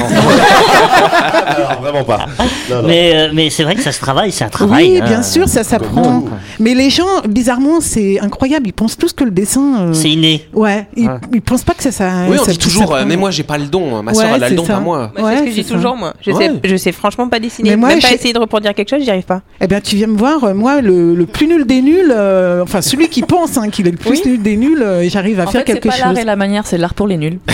Vraiment 1.80 2.02
pas. 2.04 2.26
Non, 2.68 2.82
non. 2.82 2.88
mais 2.88 3.12
euh, 3.14 3.30
mais 3.32 3.50
c'est 3.50 3.62
vrai 3.62 3.76
que 3.76 3.82
ça 3.82 3.92
se 3.92 4.00
travaille, 4.00 4.32
c'est 4.32 4.44
un 4.44 4.48
travail. 4.48 4.90
Oui, 4.94 5.00
hein. 5.00 5.06
bien 5.06 5.22
sûr, 5.22 5.48
ça 5.48 5.62
s'apprend. 5.62 6.24
Mais 6.58 6.74
les 6.74 6.90
gens, 6.90 7.20
bizarrement, 7.28 7.80
c'est 7.80 8.18
incroyable. 8.20 8.66
Ils 8.66 8.72
pensent 8.72 8.96
tous 8.98 9.12
que 9.12 9.22
le 9.22 9.30
dessin. 9.30 9.74
euh, 9.80 9.92
C'est 9.92 10.10
inné. 10.10 10.48
Ouais, 10.52 10.88
ils, 10.96 11.06
Ouais. 11.08 11.14
ils 11.34 11.42
pensent 11.42 11.62
pas 11.64 11.74
que 11.74 11.84
ça. 11.84 11.92
ça 11.92 12.10
Oui, 12.28 12.36
on 12.40 12.44
ça 12.44 12.50
dit 12.50 12.58
toujours, 12.58 12.96
mais 13.06 13.16
moi 13.16 13.30
j'ai 13.30 13.44
pas 13.44 13.58
le 13.58 13.66
don. 13.66 14.02
Ma 14.02 14.10
Ouais, 14.12 14.16
soeur 14.18 14.32
a 14.34 14.38
elle 14.40 14.44
a 14.44 14.50
le 14.50 14.56
don, 14.56 14.64
pas 14.66 14.80
moi. 14.80 15.12
Bah, 15.14 15.22
Ouais, 15.22 15.30
c'est 15.32 15.36
ce 15.38 15.42
que 15.44 15.50
je 15.50 15.54
dis 15.54 15.62
c'est 15.62 15.68
ça. 15.68 15.74
toujours, 15.74 15.96
moi. 15.96 16.14
Je, 16.20 16.30
Ouais. 16.32 16.48
sais, 16.48 16.52
je 16.64 16.76
sais 16.76 16.92
franchement 16.92 17.28
pas 17.28 17.38
dessiner. 17.40 17.70
Mais 17.70 17.76
moi, 17.76 17.88
Même 17.90 18.00
pas 18.00 18.08
j'ai- 18.08 18.14
essayer 18.14 18.32
de 18.34 18.38
reproduire 18.38 18.74
quelque 18.74 18.88
chose, 18.90 19.02
j'y 19.02 19.10
arrive 19.10 19.24
pas. 19.24 19.42
Eh 19.60 19.66
bien, 19.66 19.80
tu 19.80 19.96
viens 19.96 20.06
me 20.08 20.16
voir, 20.18 20.44
euh, 20.44 20.54
moi, 20.54 20.80
le, 20.80 21.14
le 21.14 21.26
plus 21.26 21.46
nul 21.46 21.66
des 21.66 21.82
nuls, 21.82 22.12
euh, 22.14 22.62
enfin 22.62 22.80
celui 22.80 23.08
qui 23.08 23.22
pense 23.22 23.56
hein, 23.56 23.68
qu'il 23.70 23.86
est 23.88 23.92
le 23.92 23.96
plus 23.96 24.10
Oui. 24.10 24.22
nul 24.24 24.42
des 24.42 24.56
nuls, 24.56 24.82
euh, 24.82 25.08
j'arrive 25.08 25.40
à 25.40 25.44
En 25.44 25.46
faire 25.50 25.60
fait, 25.62 25.66
c'est 25.68 25.80
quelque 25.80 25.88
pas 25.88 25.96
l'art 25.98 26.10
chose. 26.10 26.18
et 26.18 26.24
la 26.24 26.36
manière, 26.36 26.66
c'est 26.66 26.78
l'art 26.78 26.94
pour 26.94 27.06
les 27.06 27.16
nuls. 27.16 27.38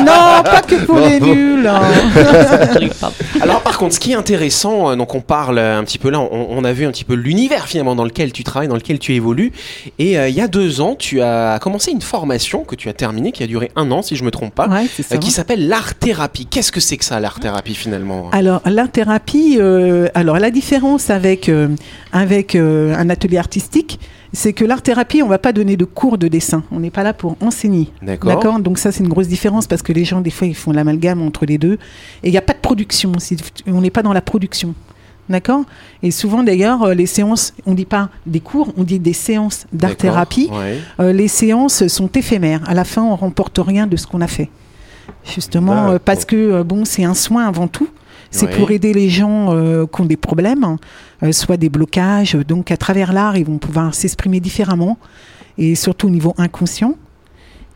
Non, 0.00 0.42
pas 0.44 0.62
que 0.62 0.84
pour 0.84 0.98
les 0.98 1.20
nuls. 1.20 1.66
hein. 1.66 1.80
Alors 3.40 3.60
par 3.62 3.78
contre, 3.78 3.94
ce 3.94 4.00
qui 4.00 4.12
est 4.12 4.16
intéressant, 4.16 4.90
euh, 4.90 4.96
donc 4.96 5.14
on 5.14 5.20
parle 5.20 5.58
un 5.58 5.82
petit 5.84 5.98
peu 5.98 6.10
là, 6.10 6.20
on, 6.20 6.46
on 6.50 6.64
a 6.64 6.72
vu 6.72 6.86
un 6.86 6.90
petit 6.90 7.04
peu 7.04 7.14
l'univers 7.14 7.66
finalement 7.66 7.94
dans 7.94 8.04
lequel 8.04 8.32
tu 8.32 8.44
travailles, 8.44 8.68
dans 8.68 8.74
lequel 8.74 8.98
tu 8.98 9.14
évolues. 9.14 9.52
Et 9.98 10.18
euh, 10.18 10.28
il 10.28 10.34
y 10.34 10.40
a 10.40 10.48
deux 10.48 10.80
ans, 10.80 10.94
tu 10.98 11.20
as 11.22 11.58
commencé 11.60 11.90
une 11.92 12.00
formation 12.02 12.64
que 12.64 12.74
tu 12.74 12.88
as 12.88 12.92
terminée, 12.92 13.32
qui 13.32 13.42
a 13.42 13.46
duré 13.46 13.70
un 13.76 13.90
an 13.90 14.02
si 14.02 14.16
je 14.16 14.24
me 14.24 14.30
trompe 14.30 14.54
pas, 14.54 14.68
Ouais, 14.68 14.86
c'est 14.94 15.02
euh, 15.04 15.08
ça. 15.10 15.16
Qui 15.30 15.36
s'appelle 15.36 15.68
l'art 15.68 15.94
thérapie. 15.94 16.44
Qu'est-ce 16.44 16.72
que 16.72 16.80
c'est 16.80 16.96
que 16.96 17.04
ça, 17.04 17.20
l'art 17.20 17.38
thérapie 17.38 17.76
finalement? 17.76 18.30
Alors, 18.32 18.62
l'art 18.66 18.90
thérapie, 18.90 19.58
euh, 19.60 20.08
alors 20.14 20.40
la 20.40 20.50
différence 20.50 21.08
avec, 21.08 21.48
euh, 21.48 21.68
avec 22.10 22.56
euh, 22.56 22.96
un 22.96 23.08
atelier 23.10 23.38
artistique, 23.38 24.00
c'est 24.32 24.52
que 24.52 24.64
l'art 24.64 24.82
thérapie, 24.82 25.22
on 25.22 25.28
va 25.28 25.38
pas 25.38 25.52
donner 25.52 25.76
de 25.76 25.84
cours 25.84 26.18
de 26.18 26.26
dessin. 26.26 26.64
On 26.72 26.80
n'est 26.80 26.90
pas 26.90 27.04
là 27.04 27.14
pour 27.14 27.36
enseigner. 27.40 27.90
D'accord. 28.02 28.34
D'accord? 28.34 28.58
Donc 28.58 28.78
ça, 28.78 28.90
c'est 28.90 29.04
une 29.04 29.08
grosse 29.08 29.28
différence 29.28 29.68
parce 29.68 29.82
que 29.82 29.92
les 29.92 30.04
gens, 30.04 30.20
des 30.20 30.30
fois, 30.30 30.48
ils 30.48 30.56
font 30.56 30.72
l'amalgame 30.72 31.22
entre 31.22 31.46
les 31.46 31.58
deux. 31.58 31.74
Et 32.24 32.28
il 32.28 32.32
n'y 32.32 32.38
a 32.38 32.42
pas 32.42 32.52
de 32.52 32.58
production. 32.58 33.12
On 33.68 33.80
n'est 33.80 33.90
pas 33.90 34.02
dans 34.02 34.12
la 34.12 34.22
production. 34.22 34.74
D'accord? 35.28 35.62
Et 36.02 36.10
souvent, 36.10 36.42
d'ailleurs, 36.42 36.92
les 36.92 37.06
séances, 37.06 37.54
on 37.66 37.74
dit 37.74 37.84
pas 37.84 38.08
des 38.26 38.40
cours, 38.40 38.72
on 38.76 38.82
dit 38.82 38.98
des 38.98 39.12
séances 39.12 39.66
d'art 39.72 39.90
D'accord. 39.90 39.96
thérapie. 39.96 40.50
Ouais. 40.52 40.78
Euh, 40.98 41.12
les 41.12 41.28
séances 41.28 41.86
sont 41.86 42.08
éphémères. 42.08 42.62
À 42.68 42.74
la 42.74 42.82
fin, 42.82 43.02
on 43.02 43.14
remporte 43.14 43.60
rien 43.64 43.86
de 43.86 43.96
ce 43.96 44.08
qu'on 44.08 44.22
a 44.22 44.26
fait. 44.26 44.50
Justement, 45.24 45.90
euh, 45.90 45.98
parce 46.02 46.24
que 46.24 46.36
euh, 46.36 46.64
bon, 46.64 46.84
c'est 46.84 47.04
un 47.04 47.14
soin 47.14 47.46
avant 47.46 47.68
tout. 47.68 47.88
C'est 48.30 48.48
pour 48.48 48.70
aider 48.70 48.92
les 48.92 49.08
gens 49.08 49.52
euh, 49.52 49.86
qui 49.86 50.00
ont 50.00 50.04
des 50.04 50.16
problèmes, 50.16 50.76
euh, 51.22 51.32
soit 51.32 51.56
des 51.56 51.68
blocages. 51.68 52.34
Donc, 52.34 52.70
à 52.70 52.76
travers 52.76 53.12
l'art, 53.12 53.36
ils 53.36 53.44
vont 53.44 53.58
pouvoir 53.58 53.92
s'exprimer 53.92 54.38
différemment, 54.38 54.98
et 55.58 55.74
surtout 55.74 56.06
au 56.06 56.10
niveau 56.10 56.34
inconscient. 56.38 56.94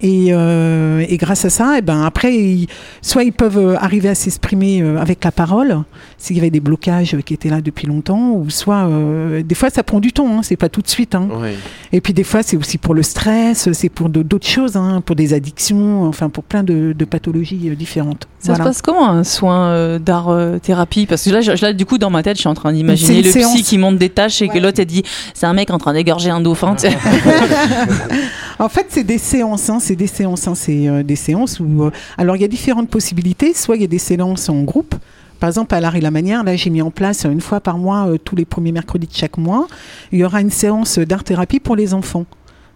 Et, 0.01 0.29
euh, 0.33 1.05
et 1.09 1.17
grâce 1.17 1.45
à 1.45 1.51
ça, 1.51 1.79
et 1.79 1.83
ben 1.83 2.03
après, 2.03 2.35
ils- 2.35 2.67
soit 3.01 3.23
ils 3.25 3.33
peuvent 3.33 3.57
euh, 3.59 3.77
arriver 3.79 4.09
à 4.09 4.15
s'exprimer 4.15 4.83
euh, 4.83 4.99
avec 4.99 5.25
la 5.25 5.31
parole, 5.33 5.79
s'il 6.19 6.37
y 6.37 6.41
avait 6.41 6.51
des 6.51 6.61
blocages 6.61 7.15
euh, 7.15 7.21
qui 7.21 7.33
étaient 7.33 7.49
là 7.49 7.61
depuis 7.61 7.87
longtemps, 7.87 8.33
ou 8.33 8.51
soit 8.51 8.87
euh, 8.89 9.43
des 9.43 9.55
fois 9.55 9.71
ça 9.71 9.83
prend 9.83 10.01
du 10.01 10.13
temps, 10.13 10.39
hein, 10.39 10.43
c'est 10.43 10.57
pas 10.57 10.69
tout 10.69 10.83
de 10.83 10.89
suite. 10.89 11.15
Hein. 11.15 11.29
Ouais. 11.41 11.55
Et 11.93 12.01
puis 12.01 12.13
des 12.13 12.25
fois, 12.25 12.43
c'est 12.43 12.57
aussi 12.57 12.77
pour 12.77 12.93
le 12.95 13.03
stress, 13.03 13.73
c'est 13.73 13.89
pour 13.89 14.09
d'autres 14.09 14.47
choses, 14.47 14.77
hein, 14.77 15.01
pour 15.01 15.15
des 15.17 15.33
addictions, 15.33 16.05
enfin 16.05 16.29
pour 16.29 16.45
plein 16.45 16.65
de, 16.65 16.93
de 16.93 17.05
pathologies 17.05 17.71
différentes. 17.77 18.27
Ça 18.45 18.53
Voilà. 18.53 18.65
se 18.65 18.69
passe 18.69 18.83
comment 18.83 19.09
un 19.09 19.25
soin 19.25 19.69
euh, 19.69 19.99
d'art 19.99 20.29
euh, 20.29 20.59
thérapie? 20.59 21.07
Parce 21.07 21.25
que 21.25 21.31
là, 21.31 21.41
je- 21.41 21.53
là, 21.63 21.73
du 21.73 21.87
coup, 21.87 21.97
dans 21.97 22.11
ma 22.11 22.23
tête, 22.23 22.37
je 22.37 22.41
suis 22.41 22.49
en 22.49 22.53
train 22.55 22.75
d'imaginer 22.75 23.23
le 23.23 23.31
séance. 23.31 23.55
psy 23.55 23.63
qui 23.63 23.79
monte 23.79 23.97
des 23.97 24.11
tâches 24.11 24.43
et 24.43 24.49
que 24.49 24.59
l'autre 24.59 24.81
elle 24.81 24.87
dit 24.87 25.03
c'est 25.33 25.47
un 25.47 25.55
mec 25.55 25.71
en 25.71 25.79
train 25.79 25.95
d'égorger 25.95 26.29
un 26.29 26.43
dauphin. 26.43 26.77
En 28.59 28.69
fait, 28.69 28.87
c'est 28.91 29.03
des 29.05 29.19
séances, 29.19 29.69
hein, 29.69 29.79
c'est 29.81 29.97
des 29.97 30.07
séances, 30.07 30.47
hein, 30.47 30.55
c'est 30.55 30.89
euh, 30.89 31.03
des 31.03 31.17
séances 31.17 31.59
où. 31.59 31.85
euh, 31.85 31.91
alors, 32.19 32.37
il 32.37 32.43
y 32.43 32.45
a 32.45 32.49
différentes 32.49 32.89
possibilités. 32.89 33.53
Soit 33.53 33.77
il 33.77 33.83
y 33.83 33.85
a 33.85 33.89
des 33.89 33.99
séances 33.99 34.49
en 34.49 34.63
groupe. 34.63 34.95
Par 35.41 35.49
exemple, 35.49 35.75
à 35.75 35.81
l'art 35.81 35.97
et 35.97 36.01
la 36.01 36.13
manière, 36.13 36.45
là, 36.45 36.55
j'ai 36.55 36.71
mis 36.71 36.81
en 36.81 36.91
place 36.93 37.25
une 37.25 37.41
fois 37.41 37.61
par 37.61 37.79
mois, 37.79 38.07
euh, 38.09 38.17
tous 38.17 38.37
les 38.37 38.45
premiers 38.45 38.71
mercredis 38.73 39.09
de 39.09 39.13
chaque 39.15 39.39
mois, 39.39 39.67
il 40.13 40.21
y 40.21 40.25
aura 40.25 40.41
une 40.41 40.51
séance 40.51 40.99
d'art 41.01 41.25
thérapie 41.25 41.59
pour 41.61 41.75
les 41.77 41.93
enfants. 41.95 42.25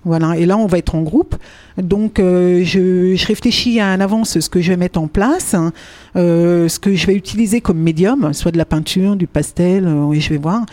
Voilà. 0.08 0.36
Et 0.36 0.46
là, 0.46 0.56
on 0.56 0.66
va 0.66 0.78
être 0.78 0.94
en 0.94 1.02
groupe. 1.02 1.36
Donc, 1.76 2.18
euh, 2.18 2.64
je, 2.64 3.14
je 3.14 3.26
réfléchis 3.26 3.78
à 3.78 3.86
un 3.86 4.00
avance 4.00 4.40
ce 4.40 4.48
que 4.48 4.60
je 4.60 4.70
vais 4.70 4.76
mettre 4.76 4.98
en 4.98 5.06
place, 5.06 5.54
hein, 5.54 5.72
euh, 6.16 6.66
ce 6.68 6.80
que 6.80 6.94
je 6.94 7.06
vais 7.06 7.14
utiliser 7.14 7.60
comme 7.60 7.78
médium, 7.78 8.32
soit 8.32 8.50
de 8.50 8.58
la 8.58 8.64
peinture, 8.64 9.14
du 9.14 9.26
pastel, 9.26 9.86
euh, 9.86 10.12
et 10.12 10.20
je 10.20 10.30
vais 10.30 10.38
voir. 10.38 10.64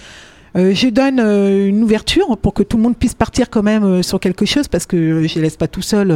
Euh, 0.55 0.73
je 0.73 0.87
donne 0.87 1.19
euh, 1.19 1.67
une 1.67 1.83
ouverture 1.83 2.37
pour 2.37 2.53
que 2.53 2.63
tout 2.63 2.77
le 2.77 2.83
monde 2.83 2.95
puisse 2.95 3.13
partir 3.13 3.49
quand 3.49 3.63
même 3.63 3.83
euh, 3.83 4.01
sur 4.01 4.21
quelque 4.21 4.45
chose 4.45 4.69
parce 4.69 4.85
que 4.85 5.27
je 5.27 5.35
les 5.35 5.41
laisse 5.41 5.57
pas 5.57 5.67
tout 5.67 5.81
seul. 5.81 6.15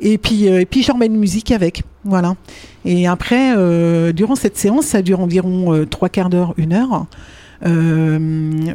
et 0.00 0.18
puis, 0.18 0.46
et 0.46 0.66
puis 0.66 0.82
j'en 0.82 0.96
mets 0.96 1.06
une 1.06 1.18
musique 1.18 1.52
avec. 1.52 1.84
Voilà. 2.04 2.34
Et 2.84 3.06
après, 3.06 3.54
durant 4.12 4.34
cette 4.34 4.56
séance, 4.56 4.86
ça 4.86 5.02
dure 5.02 5.20
environ 5.20 5.84
trois 5.88 6.08
quarts 6.08 6.30
d'heure, 6.30 6.54
une 6.56 6.72
heure. 6.72 7.06
Euh, 7.66 8.18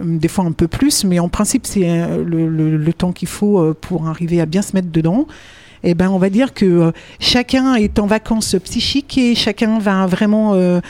des 0.03 0.27
fois 0.27 0.45
un 0.45 0.51
peu 0.51 0.67
plus, 0.67 1.05
mais 1.05 1.19
en 1.19 1.29
principe, 1.29 1.65
c'est 1.65 1.89
euh, 1.89 2.23
le, 2.23 2.47
le- 2.47 2.77
le 2.77 2.93
temps 2.93 3.11
qu'il 3.11 3.27
faut 3.27 3.59
euh, 3.59 3.75
pour 3.79 4.07
arriver 4.07 4.39
à 4.41 4.45
bien 4.45 4.61
se 4.61 4.73
mettre 4.75 4.91
dedans. 4.91 5.25
Et 5.83 5.93
ben, 5.93 6.09
on 6.09 6.17
va 6.17 6.29
dire 6.29 6.53
que 6.53 6.91
chacun 7.19 7.75
est 7.75 7.99
en 7.99 8.07
vacances 8.07 8.55
psychiques 8.63 9.17
et 9.17 9.35
chacun 9.35 9.79
va 9.79 10.05
vraiment 10.07 10.53
euh, 10.53 10.81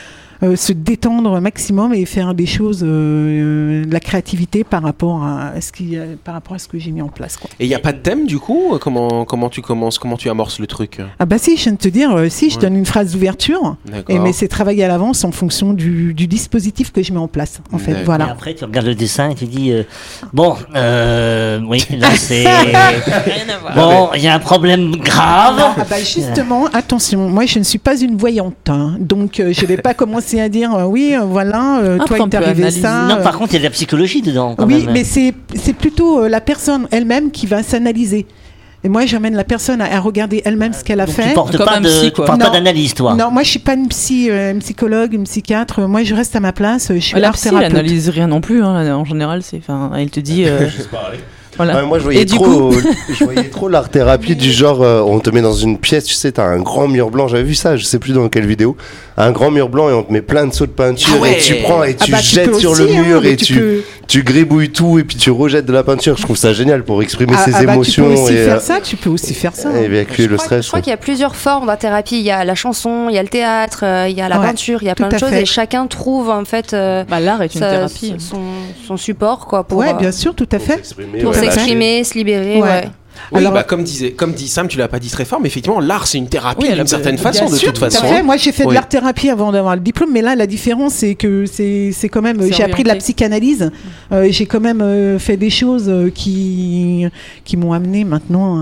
se 0.42 0.72
détendre 0.72 1.34
un 1.34 1.40
maximum 1.40 1.94
et 1.94 2.04
faire 2.04 2.34
des 2.34 2.46
choses, 2.46 2.82
euh, 2.82 2.86
euh, 2.86 3.84
de 3.84 3.92
la 3.92 4.00
créativité 4.00 4.64
par 4.64 4.82
rapport 4.82 5.22
à 5.24 5.60
ce 5.60 5.72
qui, 5.72 5.96
euh, 5.96 6.14
par 6.22 6.34
rapport 6.34 6.54
à 6.54 6.58
ce 6.58 6.68
que 6.68 6.78
j'ai 6.78 6.90
mis 6.90 7.02
en 7.02 7.08
place. 7.08 7.36
Quoi. 7.36 7.48
Et 7.58 7.64
il 7.64 7.68
n'y 7.68 7.74
a 7.74 7.78
pas 7.78 7.92
de 7.92 7.98
thème 7.98 8.26
du 8.26 8.38
coup 8.38 8.76
comment, 8.80 9.24
comment 9.24 9.48
tu 9.48 9.62
commences 9.62 9.98
Comment 9.98 10.16
tu 10.16 10.28
amorces 10.28 10.58
le 10.58 10.66
truc? 10.66 11.00
Ah 11.18 11.26
bah 11.26 11.38
si, 11.38 11.56
je 11.56 11.62
viens 11.64 11.72
de 11.72 11.78
te 11.78 11.88
dire, 11.88 12.12
euh, 12.12 12.28
si 12.28 12.50
je 12.50 12.56
Ouais. 12.56 12.62
donne 12.62 12.76
une 12.76 12.86
phrase 12.86 13.12
d'ouverture, 13.12 13.76
et 14.08 14.18
mais 14.18 14.32
c'est 14.32 14.48
travaillé 14.48 14.84
à 14.84 14.88
l'avance 14.88 15.24
en 15.24 15.32
fonction 15.32 15.72
du, 15.72 16.14
du 16.14 16.26
dispositif 16.26 16.92
que 16.92 17.02
je 17.02 17.12
mets 17.12 17.18
en 17.18 17.28
place. 17.28 17.60
En 17.72 17.78
fait, 17.78 17.92
D'accord. 17.92 18.00
Et 18.02 18.04
voilà. 18.04 18.30
après, 18.30 18.54
tu 18.54 18.64
regardes 18.64 18.86
le 18.86 18.94
dessin 18.94 19.30
et 19.30 19.34
tu 19.34 19.44
dis 19.46 19.72
euh, 19.72 19.82
Bon, 20.32 20.54
euh, 20.74 21.60
oui, 21.68 21.82
là 21.98 22.08
c'est. 22.16 22.44
Bon, 23.74 24.10
il 24.14 24.22
y 24.22 24.28
a 24.28 24.34
un 24.34 24.38
problème 24.38 24.96
grave. 24.96 25.56
Ah 25.58 25.84
bah 25.88 25.98
justement, 25.98 26.66
attention, 26.72 27.28
moi 27.28 27.46
je 27.46 27.58
ne 27.58 27.64
suis 27.64 27.78
pas 27.78 27.96
une 28.00 28.16
voyante, 28.16 28.68
hein. 28.68 28.96
donc 29.00 29.40
euh, 29.40 29.52
je 29.52 29.64
vais 29.66 29.76
pas 29.76 29.94
commencer 29.94 30.25
à 30.34 30.48
dire 30.48 30.74
euh, 30.74 30.84
oui, 30.84 31.14
euh, 31.16 31.20
voilà, 31.24 31.78
euh, 31.78 31.96
Après, 32.00 32.16
toi 32.16 32.26
il 32.26 32.30
t'est 32.30 32.36
arrivé 32.36 32.62
analyser. 32.62 32.80
ça. 32.82 33.06
Non, 33.08 33.22
par 33.22 33.38
contre, 33.38 33.52
il 33.52 33.54
y 33.54 33.56
a 33.56 33.60
de 33.60 33.64
la 33.64 33.70
psychologie 33.70 34.22
dedans. 34.22 34.54
Quand 34.56 34.66
oui, 34.66 34.84
même. 34.84 34.92
mais 34.92 35.04
c'est 35.04 35.32
c'est 35.54 35.72
plutôt 35.72 36.24
euh, 36.24 36.28
la 36.28 36.40
personne 36.40 36.88
elle-même 36.90 37.30
qui 37.30 37.46
va 37.46 37.62
s'analyser. 37.62 38.26
Et 38.84 38.88
moi, 38.88 39.04
j'amène 39.06 39.34
la 39.34 39.42
personne 39.42 39.80
à, 39.80 39.96
à 39.96 39.98
regarder 39.98 40.42
elle-même 40.44 40.72
ce 40.72 40.84
qu'elle 40.84 41.00
a 41.00 41.06
Donc, 41.06 41.14
fait. 41.16 41.28
tu 41.28 41.34
portes 41.34 41.56
Comme 41.56 42.38
pas 42.38 42.50
d'analyse, 42.50 42.94
toi. 42.94 43.14
Non, 43.14 43.30
moi 43.32 43.42
je 43.42 43.48
suis 43.50 43.58
pas 43.58 43.74
une 43.74 43.88
psy, 43.88 44.28
euh, 44.30 44.52
une 44.52 44.60
psychologue, 44.60 45.12
une 45.14 45.24
psychiatre. 45.24 45.80
Moi, 45.88 46.04
je 46.04 46.14
reste 46.14 46.36
à 46.36 46.40
ma 46.40 46.52
place. 46.52 46.92
Je 46.94 46.98
suis 47.00 47.18
la 47.18 47.28
art 47.28 47.34
psy, 47.34 47.48
elle 47.48 47.54
thérapeute. 47.58 47.72
analyse 47.78 48.08
rien 48.10 48.28
non 48.28 48.40
plus. 48.40 48.62
hein, 48.62 48.94
En 48.94 49.04
général, 49.04 49.42
c'est, 49.42 49.56
enfin, 49.58 49.90
elle 49.96 50.10
te 50.10 50.20
dit. 50.20 50.44
euh, 50.46 50.68
voilà. 51.56 51.76
Ouais, 51.76 51.82
moi, 51.86 51.98
je 51.98 52.04
voyais, 52.04 52.22
Et 52.22 52.26
trop, 52.26 52.72
je 53.08 53.24
voyais 53.24 53.44
trop 53.44 53.68
l'art 53.68 53.88
thérapie 53.88 54.36
du 54.36 54.50
genre, 54.52 54.82
euh, 54.82 55.00
on 55.00 55.18
te 55.20 55.30
met 55.30 55.42
dans 55.42 55.52
une 55.54 55.78
pièce, 55.78 56.04
tu 56.04 56.14
sais, 56.14 56.32
t'as 56.32 56.44
un 56.44 56.58
grand 56.58 56.88
mur 56.88 57.10
blanc, 57.10 57.28
j'avais 57.28 57.42
vu 57.42 57.54
ça, 57.54 57.76
je 57.76 57.84
sais 57.84 57.98
plus 57.98 58.12
dans 58.12 58.28
quelle 58.28 58.46
vidéo, 58.46 58.76
un 59.16 59.30
grand 59.32 59.50
mur 59.50 59.68
blanc 59.68 59.88
et 59.88 59.92
on 59.92 60.02
te 60.02 60.12
met 60.12 60.22
plein 60.22 60.46
de 60.46 60.52
seaux 60.52 60.66
de 60.66 60.70
peinture 60.72 61.14
Ah 61.16 61.22
ouais. 61.22 61.32
et 61.38 61.40
tu 61.40 61.54
prends 61.62 61.82
et 61.84 61.96
Ah 61.98 62.04
tu 62.04 62.10
bah, 62.12 62.18
tu 62.18 62.26
jettes 62.34 62.54
sur 62.56 62.72
aussi, 62.72 62.82
le 62.82 62.88
hein, 62.94 63.02
mur 63.02 63.24
et 63.24 63.36
tu 63.36 63.44
tu, 63.46 63.54
peux- 63.54 63.82
tu 64.06 64.22
gribouilles 64.22 64.70
tout 64.70 64.98
et 64.98 65.04
puis 65.04 65.16
tu 65.16 65.30
rejettes 65.30 65.66
de 65.66 65.72
la 65.72 65.82
peinture. 65.82 66.16
Je 66.16 66.22
trouve 66.22 66.36
ça 66.36 66.52
génial 66.52 66.84
pour 66.84 67.02
exprimer 67.02 67.32
Ah, 67.36 67.44
ses 67.44 67.54
ah 67.54 67.62
bah, 67.64 67.72
émotions 67.72 68.04
tu 68.08 68.14
peux 68.14 68.20
aussi 68.22 68.32
et, 68.34 68.44
faire 68.44 68.56
euh, 68.56 68.60
ça. 68.60 68.80
Tu 68.80 68.96
peux 68.96 69.10
aussi 69.10 69.34
faire 69.34 69.54
ça. 69.54 69.70
et 69.72 69.78
hein. 69.78 69.82
évacuer 69.82 70.24
Je 70.24 70.28
le 70.28 70.36
crois, 70.36 70.44
stress. 70.46 70.64
je 70.64 70.68
crois 70.68 70.80
qu'il 70.80 70.90
y 70.90 70.94
a 70.94 70.96
plusieurs 70.98 71.34
formes 71.34 71.66
d'art 71.66 71.78
thérapie. 71.78 72.16
Il 72.18 72.24
y 72.24 72.30
a 72.30 72.44
la 72.44 72.54
chanson, 72.54 73.06
il 73.08 73.14
y 73.14 73.18
a 73.18 73.22
le 73.22 73.28
théâtre, 73.28 73.80
euh, 73.82 74.06
il 74.08 74.16
y 74.16 74.20
a 74.20 74.28
la 74.28 74.38
Ouais, 74.38 74.46
peinture, 74.46 74.78
il 74.82 74.86
y 74.86 74.90
a 74.90 74.94
plein 74.94 75.08
de 75.08 75.16
choses 75.18 75.30
fait. 75.30 75.42
et 75.42 75.46
chacun 75.46 75.86
trouve 75.86 76.28
en 76.30 76.44
fait 76.44 76.72
euh, 76.74 77.04
Bah, 77.08 77.18
l'art 77.20 77.42
est 77.42 77.54
une 77.54 77.60
sa- 77.60 77.70
thérapie. 77.70 78.14
son, 78.18 78.38
son 78.86 78.96
support 78.96 79.46
quoi 79.46 79.64
pour, 79.64 79.78
Ouais, 79.78 79.94
bien 79.94 80.12
sûr, 80.12 80.34
tout 80.34 80.48
à 80.52 80.58
fait. 80.58 80.82
pour. 81.22 81.32
S'exprimer, 81.50 82.04
se 82.04 82.14
libérer. 82.14 82.56
Ouais. 82.56 82.62
ouais. 82.62 82.88
Oui, 83.32 83.40
Alors- 83.40 83.54
bah, 83.54 83.62
comme, 83.64 83.82
disait, 83.82 84.12
comme 84.12 84.34
dit 84.34 84.46
Sam, 84.46 84.68
tu 84.68 84.76
l'as 84.78 84.88
pas 84.88 84.98
dit 84.98 85.08
très 85.08 85.24
fort, 85.24 85.40
mais 85.40 85.48
effectivement, 85.48 85.80
l'art 85.80 86.06
c'est 86.06 86.18
une 86.18 86.28
thérapie 86.28 86.66
Oui, 86.68 86.74
d'une 86.74 86.86
certaine 86.86 87.14
bien 87.14 87.22
façon, 87.24 87.48
de 87.48 87.56
sûr, 87.56 87.68
toute 87.72 87.78
tout 87.80 87.84
à 87.86 87.90
façon. 87.90 88.06
fait. 88.06 88.22
Moi, 88.22 88.36
j'ai 88.36 88.52
fait 88.52 88.64
de 88.64 88.68
Oui. 88.68 88.74
l'art 88.74 88.86
thérapie 88.88 89.30
avant 89.30 89.52
d'avoir 89.52 89.74
le 89.74 89.80
diplôme, 89.80 90.10
mais 90.12 90.20
là, 90.20 90.36
la 90.36 90.46
différence, 90.46 90.92
c'est 90.92 91.14
que 91.14 91.46
c'est 91.46 91.92
c'est 91.92 92.08
quand 92.10 92.20
même. 92.22 92.40
J'ai 92.52 92.62
appris 92.62 92.82
de 92.82 92.88
la 92.88 92.96
psychanalyse. 92.96 93.70
Euh, 94.12 94.28
j'ai 94.30 94.44
quand 94.46 94.60
même 94.60 94.82
euh, 94.82 95.18
fait 95.18 95.38
des 95.38 95.50
choses 95.50 95.86
euh, 95.88 96.10
qui 96.10 97.06
qui 97.44 97.56
m'ont 97.56 97.72
amené 97.72 98.04
maintenant 98.04 98.58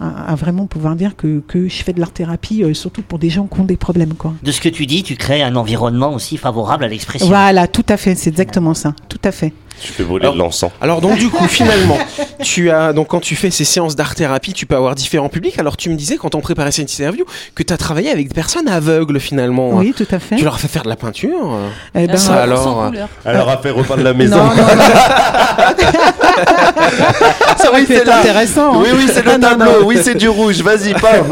à, 0.00 0.04
à- 0.04 0.32
à 0.32 0.34
vraiment 0.34 0.66
pouvoir 0.66 0.96
dire 0.96 1.14
que, 1.16 1.40
que 1.46 1.68
je 1.68 1.82
fais 1.84 1.92
de 1.92 2.00
l'art 2.00 2.10
thérapie, 2.10 2.64
euh, 2.64 2.74
surtout 2.74 3.02
pour 3.02 3.20
des 3.20 3.30
gens 3.30 3.46
qui 3.46 3.60
ont 3.60 3.64
des 3.64 3.76
problèmes, 3.76 4.14
quoi. 4.14 4.34
De 4.42 4.50
ce 4.50 4.60
que 4.60 4.68
tu 4.68 4.84
dis, 4.86 5.04
tu 5.04 5.14
crées 5.14 5.42
un 5.44 5.54
environnement 5.54 6.12
aussi 6.12 6.36
favorable 6.36 6.82
à 6.84 6.88
l'expression. 6.88 7.28
Voilà, 7.28 7.68
tout 7.68 7.86
à 7.88 7.96
fait. 7.96 8.16
C'est 8.16 8.30
exactement 8.30 8.74
ça. 8.74 8.92
Tout 9.08 9.20
à 9.24 9.30
fait. 9.30 9.52
Tu 9.80 9.92
fais 9.92 10.04
brûler 10.04 10.24
Alors- 10.26 10.34
de 10.34 10.38
l'encens. 10.38 10.70
Alors 10.80 11.00
donc 11.00 11.16
du 11.18 11.28
coup 11.28 11.44
finalement, 11.48 11.98
tu 12.42 12.70
as 12.70 12.92
donc 12.92 13.08
quand 13.08 13.20
tu 13.20 13.34
fais 13.36 13.50
ces 13.50 13.64
séances 13.64 13.96
d'art 13.96 14.14
thérapie, 14.14 14.52
tu 14.52 14.64
peux 14.66 14.76
avoir 14.76 14.94
différents 14.94 15.28
publics. 15.28 15.58
Alors 15.58 15.76
tu 15.76 15.90
me 15.90 15.96
disais 15.96 16.16
quand 16.16 16.34
on 16.34 16.40
préparait 16.40 16.70
cette 16.72 16.92
interview 16.92 17.24
que 17.54 17.62
tu 17.62 17.72
as 17.72 17.76
travaillé 17.76 18.10
avec 18.10 18.28
des 18.28 18.34
personnes 18.34 18.68
aveugles 18.68 19.18
finalement. 19.18 19.70
Oui, 19.70 19.92
tout 19.96 20.06
à 20.10 20.18
fait. 20.18 20.36
Tu 20.36 20.44
leur 20.44 20.54
as 20.54 20.58
fait 20.58 20.68
faire 20.68 20.82
de 20.84 20.88
la 20.88 20.96
peinture 20.96 21.58
Eh 21.96 22.06
ben, 22.06 22.16
Ça, 22.16 22.42
alors, 22.42 22.86
couleur. 22.88 23.08
Alors, 23.24 23.48
a 23.48 23.58
fait 23.58 23.70
repeindre 23.70 24.02
la 24.04 24.12
maison. 24.14 24.36
non, 24.36 24.44
non, 24.44 24.54
non. 24.54 24.62
ça 27.56 27.68
aurait 27.70 27.82
être 27.82 28.08
intéressant. 28.08 28.74
hein. 28.74 28.78
Oui, 28.82 28.88
oui, 28.94 29.06
c'est 29.12 29.24
le 29.24 29.30
Ah, 29.32 29.38
non, 29.38 29.48
tableau. 29.48 29.80
non. 29.80 29.86
Oui, 29.86 29.98
c'est 30.02 30.14
du 30.14 30.28
rouge. 30.28 30.60
Vas-y, 30.62 30.94
pas. 30.94 31.12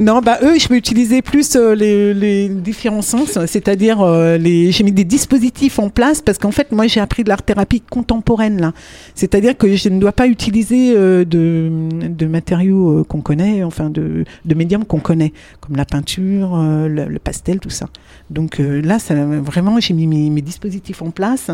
Non, 0.00 0.22
bah 0.22 0.38
eux, 0.42 0.58
je 0.58 0.66
peux 0.66 0.76
utiliser 0.76 1.20
plus 1.20 1.56
euh, 1.56 1.74
les, 1.74 2.14
les 2.14 2.48
différents 2.48 3.02
sens, 3.02 3.38
c'est-à-dire 3.44 4.00
euh, 4.00 4.38
les, 4.38 4.72
j'ai 4.72 4.82
mis 4.82 4.92
des 4.92 5.04
dispositifs 5.04 5.78
en 5.78 5.90
place 5.90 6.22
parce 6.22 6.38
qu'en 6.38 6.52
fait, 6.52 6.72
moi, 6.72 6.86
j'ai 6.86 7.00
appris 7.00 7.22
de 7.22 7.28
l'art 7.28 7.42
thérapie 7.42 7.82
contemporaine 7.82 8.62
là, 8.62 8.72
c'est-à-dire 9.14 9.58
que 9.58 9.76
je 9.76 9.90
ne 9.90 10.00
dois 10.00 10.12
pas 10.12 10.26
utiliser 10.26 10.94
euh, 10.96 11.26
de, 11.26 12.26
matériaux 12.26 13.04
qu'on 13.04 13.20
connaît, 13.20 13.62
enfin 13.62 13.90
de, 13.90 14.24
médiums 14.46 14.86
qu'on 14.86 15.00
connaît, 15.00 15.34
comme 15.60 15.76
la 15.76 15.84
peinture, 15.84 16.56
le, 16.56 17.18
pastel, 17.18 17.58
tout 17.60 17.68
ça. 17.68 17.86
Donc 18.30 18.58
là, 18.58 18.98
ça, 18.98 19.14
vraiment, 19.14 19.80
j'ai 19.80 19.92
mis 19.92 20.06
mes, 20.06 20.30
mes 20.30 20.40
dispositifs 20.40 21.02
en 21.02 21.10
place. 21.10 21.50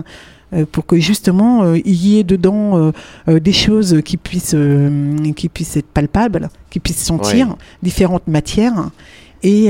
Euh, 0.57 0.65
pour 0.71 0.87
que 0.87 0.97
justement 0.99 1.63
euh, 1.63 1.79
il 1.85 1.95
y 2.07 2.19
ait 2.19 2.25
dedans 2.25 2.93
euh, 3.29 3.41
des 3.41 3.53
choses 3.53 4.01
qui 4.05 4.17
puissent 4.17 4.57
qui 5.37 5.49
puissent 5.49 5.77
être 5.77 5.87
palpables, 5.87 6.49
qui 6.71 6.81
puissent 6.81 7.05
sentir 7.05 7.49
Ouais. 7.51 7.55
différentes 7.83 8.27
matières 8.27 8.91
et 9.43 9.69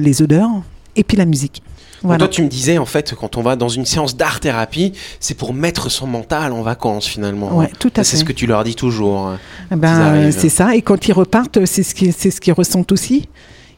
les 0.00 0.22
odeurs 0.22 0.50
et 0.96 1.04
puis 1.04 1.16
la 1.16 1.24
musique. 1.26 1.62
Voilà. 2.02 2.18
Toi, 2.18 2.28
tu 2.28 2.42
me 2.42 2.48
disais, 2.48 2.78
en 2.78 2.84
fait, 2.86 3.14
quand 3.18 3.36
on 3.36 3.42
va 3.42 3.56
dans 3.56 3.70
une 3.70 3.86
séance 3.86 4.16
d'art-thérapie, 4.16 4.92
c'est 5.18 5.36
pour 5.36 5.52
mettre 5.54 5.90
son 5.90 6.06
mental 6.06 6.52
en 6.52 6.62
vacances, 6.62 7.06
finalement. 7.06 7.56
Ouais, 7.56 7.70
tout 7.78 7.90
à 7.96 8.04
C'est 8.04 8.12
fait. 8.12 8.16
ce 8.18 8.24
que 8.24 8.32
tu 8.32 8.46
leur 8.46 8.62
dis 8.64 8.74
toujours. 8.74 9.26
hein. 9.26 9.38
Eh 9.72 9.76
ben, 9.76 10.22
qu'ils 10.24 10.32
c'est 10.32 10.48
ça. 10.50 10.76
Et 10.76 10.82
quand 10.82 11.08
ils 11.08 11.12
repartent, 11.12 11.64
c'est 11.64 11.82
ce 11.82 11.94
qui, 11.94 12.12
c'est 12.12 12.30
ce 12.30 12.40
qu'ils 12.40 12.52
ressentent 12.52 12.92
aussi. 12.92 13.28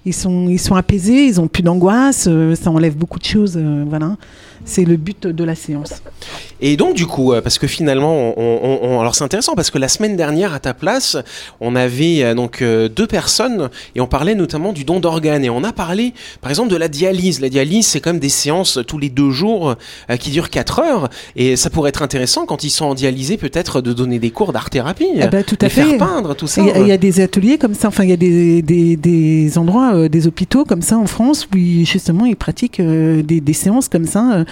Ils 0.04 0.12
sont, 0.14 0.48
ils 0.48 0.58
sont 0.58 0.74
apaisés, 0.74 1.26
ils 1.26 1.40
ont 1.40 1.48
plus 1.48 1.62
d'angoisse, 1.62 2.28
ça 2.60 2.70
enlève 2.70 2.96
beaucoup 2.96 3.18
de 3.20 3.24
choses. 3.24 3.56
euh, 3.56 3.84
voilà, 3.88 4.16
c'est 4.68 4.84
le 4.84 4.96
but 4.96 5.26
de 5.26 5.44
la 5.44 5.54
séance. 5.54 5.94
Et 6.60 6.76
donc, 6.76 6.94
du 6.94 7.06
coup, 7.06 7.32
euh, 7.32 7.40
parce 7.40 7.58
que 7.58 7.66
finalement, 7.66 8.34
on, 8.36 8.58
on- 8.62 8.78
on- 8.82 9.00
alors 9.00 9.14
c'est 9.14 9.24
intéressant 9.24 9.54
parce 9.54 9.70
que 9.70 9.78
la 9.78 9.88
semaine 9.88 10.16
dernière, 10.16 10.52
à 10.54 10.60
ta 10.60 10.74
place, 10.74 11.16
on 11.60 11.74
avait 11.76 12.22
euh, 12.22 12.34
donc 12.34 12.62
euh, 12.62 12.88
deux 12.88 13.06
personnes 13.06 13.68
et 13.94 14.00
on 14.00 14.06
parlait 14.06 14.34
notamment 14.34 14.72
du 14.72 14.84
don 14.84 15.00
d'organes. 15.00 15.44
Et 15.44 15.50
on 15.50 15.64
a 15.64 15.72
parlé, 15.72 16.12
par 16.40 16.50
exemple, 16.50 16.70
de 16.70 16.76
la 16.76 16.88
dialyse. 16.88 17.40
La 17.40 17.48
dialyse, 17.48 17.86
c'est 17.86 18.04
même 18.04 18.18
des 18.18 18.28
séances 18.28 18.78
tous 18.86 18.98
les 18.98 19.08
deux 19.10 19.30
jours 19.30 19.74
qui 20.18 20.30
durent 20.30 20.50
quatre 20.50 20.80
heures. 20.80 21.08
Et 21.36 21.56
ça 21.56 21.70
pourrait 21.70 21.90
être 21.90 22.02
intéressant 22.02 22.46
quand 22.46 22.64
ils 22.64 22.70
sont 22.70 22.86
en 22.86 22.94
dialysé, 22.94 23.36
peut-être 23.36 23.80
de 23.80 23.92
donner 23.92 24.18
des 24.18 24.30
cours 24.30 24.52
d'art-thérapie. 24.52 25.06
Eh 25.14 25.26
ben, 25.28 25.44
tout 25.44 25.58
à 25.60 25.66
de 25.66 25.70
fait. 25.72 25.84
faire 25.84 25.98
peindre, 25.98 26.34
tout 26.34 26.46
ça. 26.46 26.60
Il 26.62 26.68
y, 26.68 26.70
a- 26.70 26.78
il 26.80 26.86
y 26.88 26.92
a 26.92 26.96
des 26.98 27.20
ateliers 27.20 27.58
comme 27.58 27.74
ça, 27.74 27.88
enfin 27.88 28.04
il 28.04 28.10
y 28.10 28.12
a 28.12 28.16
des, 28.16 28.62
des, 28.62 28.96
des 28.96 29.58
endroits, 29.58 29.94
euh, 29.94 30.08
des 30.08 30.26
hôpitaux 30.26 30.64
comme 30.64 30.82
ça 30.82 30.96
en 30.98 31.06
France 31.06 31.46
où 31.52 31.56
ils- 31.56 31.86
justement 31.86 32.24
ils 32.26 32.36
pratiquent 32.36 32.80
euh, 32.80 33.22
des, 33.22 33.40
des 33.40 33.52
séances 33.52 33.88
comme 33.88 34.06
ça 34.06 34.44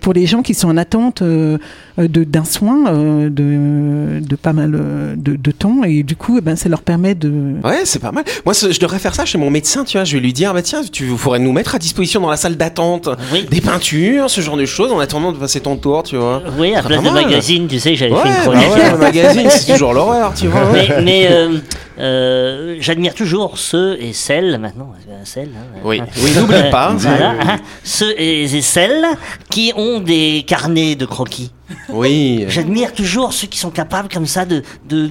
pour 0.00 0.12
les 0.12 0.26
gens 0.26 0.42
qui 0.42 0.54
sont 0.54 0.68
en 0.68 0.76
attente 0.76 1.22
euh, 1.22 1.58
euh, 1.98 2.08
de- 2.08 2.24
d'un 2.24 2.44
soin 2.44 2.86
euh, 2.86 3.28
de, 3.30 4.20
de 4.26 4.36
pas 4.36 4.52
mal 4.52 4.74
euh, 4.74 5.14
de, 5.16 5.36
de 5.36 5.50
temps 5.50 5.84
et 5.84 6.02
du 6.02 6.16
coup 6.16 6.36
eh 6.38 6.40
ben, 6.40 6.56
ça 6.56 6.68
leur 6.68 6.82
permet 6.82 7.14
de... 7.14 7.30
Ouais, 7.64 7.80
c'est 7.84 7.98
pas 8.00 8.12
mal. 8.12 8.24
Moi, 8.44 8.54
je 8.54 8.78
devrais 8.78 8.98
faire 8.98 9.14
ça 9.14 9.24
chez 9.24 9.38
mon 9.38 9.50
médecin, 9.50 9.84
tu 9.84 9.96
vois. 9.98 10.04
Je 10.04 10.14
vais 10.14 10.20
lui 10.20 10.32
dire, 10.32 10.54
bah 10.54 10.62
tiens, 10.62 10.80
tu 10.90 11.04
pourrais 11.06 11.38
nous 11.38 11.52
mettre 11.52 11.74
à 11.74 11.78
disposition 11.78 12.20
dans 12.20 12.30
la 12.30 12.36
salle 12.36 12.56
d'attente 12.56 13.08
Oui. 13.32 13.46
des 13.50 13.60
peintures, 13.60 14.30
ce 14.30 14.40
genre 14.40 14.56
de 14.56 14.64
choses, 14.66 14.92
en 14.92 14.98
attendant 14.98 15.32
de 15.32 15.36
passer 15.38 15.60
ton 15.60 15.76
tour, 15.76 16.02
tu 16.02 16.16
vois. 16.16 16.42
Oui, 16.58 16.74
à 16.74 16.82
place 16.82 17.02
de 17.02 17.10
magazine, 17.10 17.66
tu 17.68 17.78
sais, 17.78 17.94
j'avais 17.96 18.12
Ouais, 18.12 18.20
fait 18.22 18.28
une 18.28 18.34
bah 18.34 18.40
chronique. 18.42 18.68
ouais, 18.76 18.90
le 18.92 18.98
magazine, 18.98 19.46
c'est 19.50 19.72
toujours 19.72 19.92
l'horreur, 19.94 20.32
tu 20.34 20.46
vois. 20.48 20.62
Mais, 20.72 20.88
mais, 21.02 21.28
euh, 21.30 21.58
euh, 22.02 22.76
j'admire 22.80 23.14
toujours 23.14 23.58
ceux 23.58 23.96
et 24.00 24.12
celles, 24.12 24.58
maintenant, 24.58 24.92
c'est 25.06 25.14
un 25.14 25.24
celle. 25.24 25.50
hein, 25.56 25.78
Oui, 25.84 26.00
hein. 26.00 26.06
oui, 26.22 26.30
n'oublie 26.36 26.54
Euh, 26.56 26.70
pas. 26.70 26.92
voilà, 26.94 27.30
hein, 27.40 27.60
ceux 27.84 28.12
et 28.20 28.42
et 28.44 28.60
celles 28.62 29.06
qui 29.50 29.72
ont 29.76 30.00
des 30.00 30.44
carnets 30.46 30.94
de 30.96 31.06
croquis. 31.06 31.52
Oui. 31.88 32.44
J'admire 32.48 32.92
toujours 32.92 33.32
ceux 33.32 33.46
qui 33.46 33.58
sont 33.58 33.70
capables 33.70 34.08
comme 34.12 34.26
ça 34.26 34.44
de, 34.44 34.62
de 34.88 35.10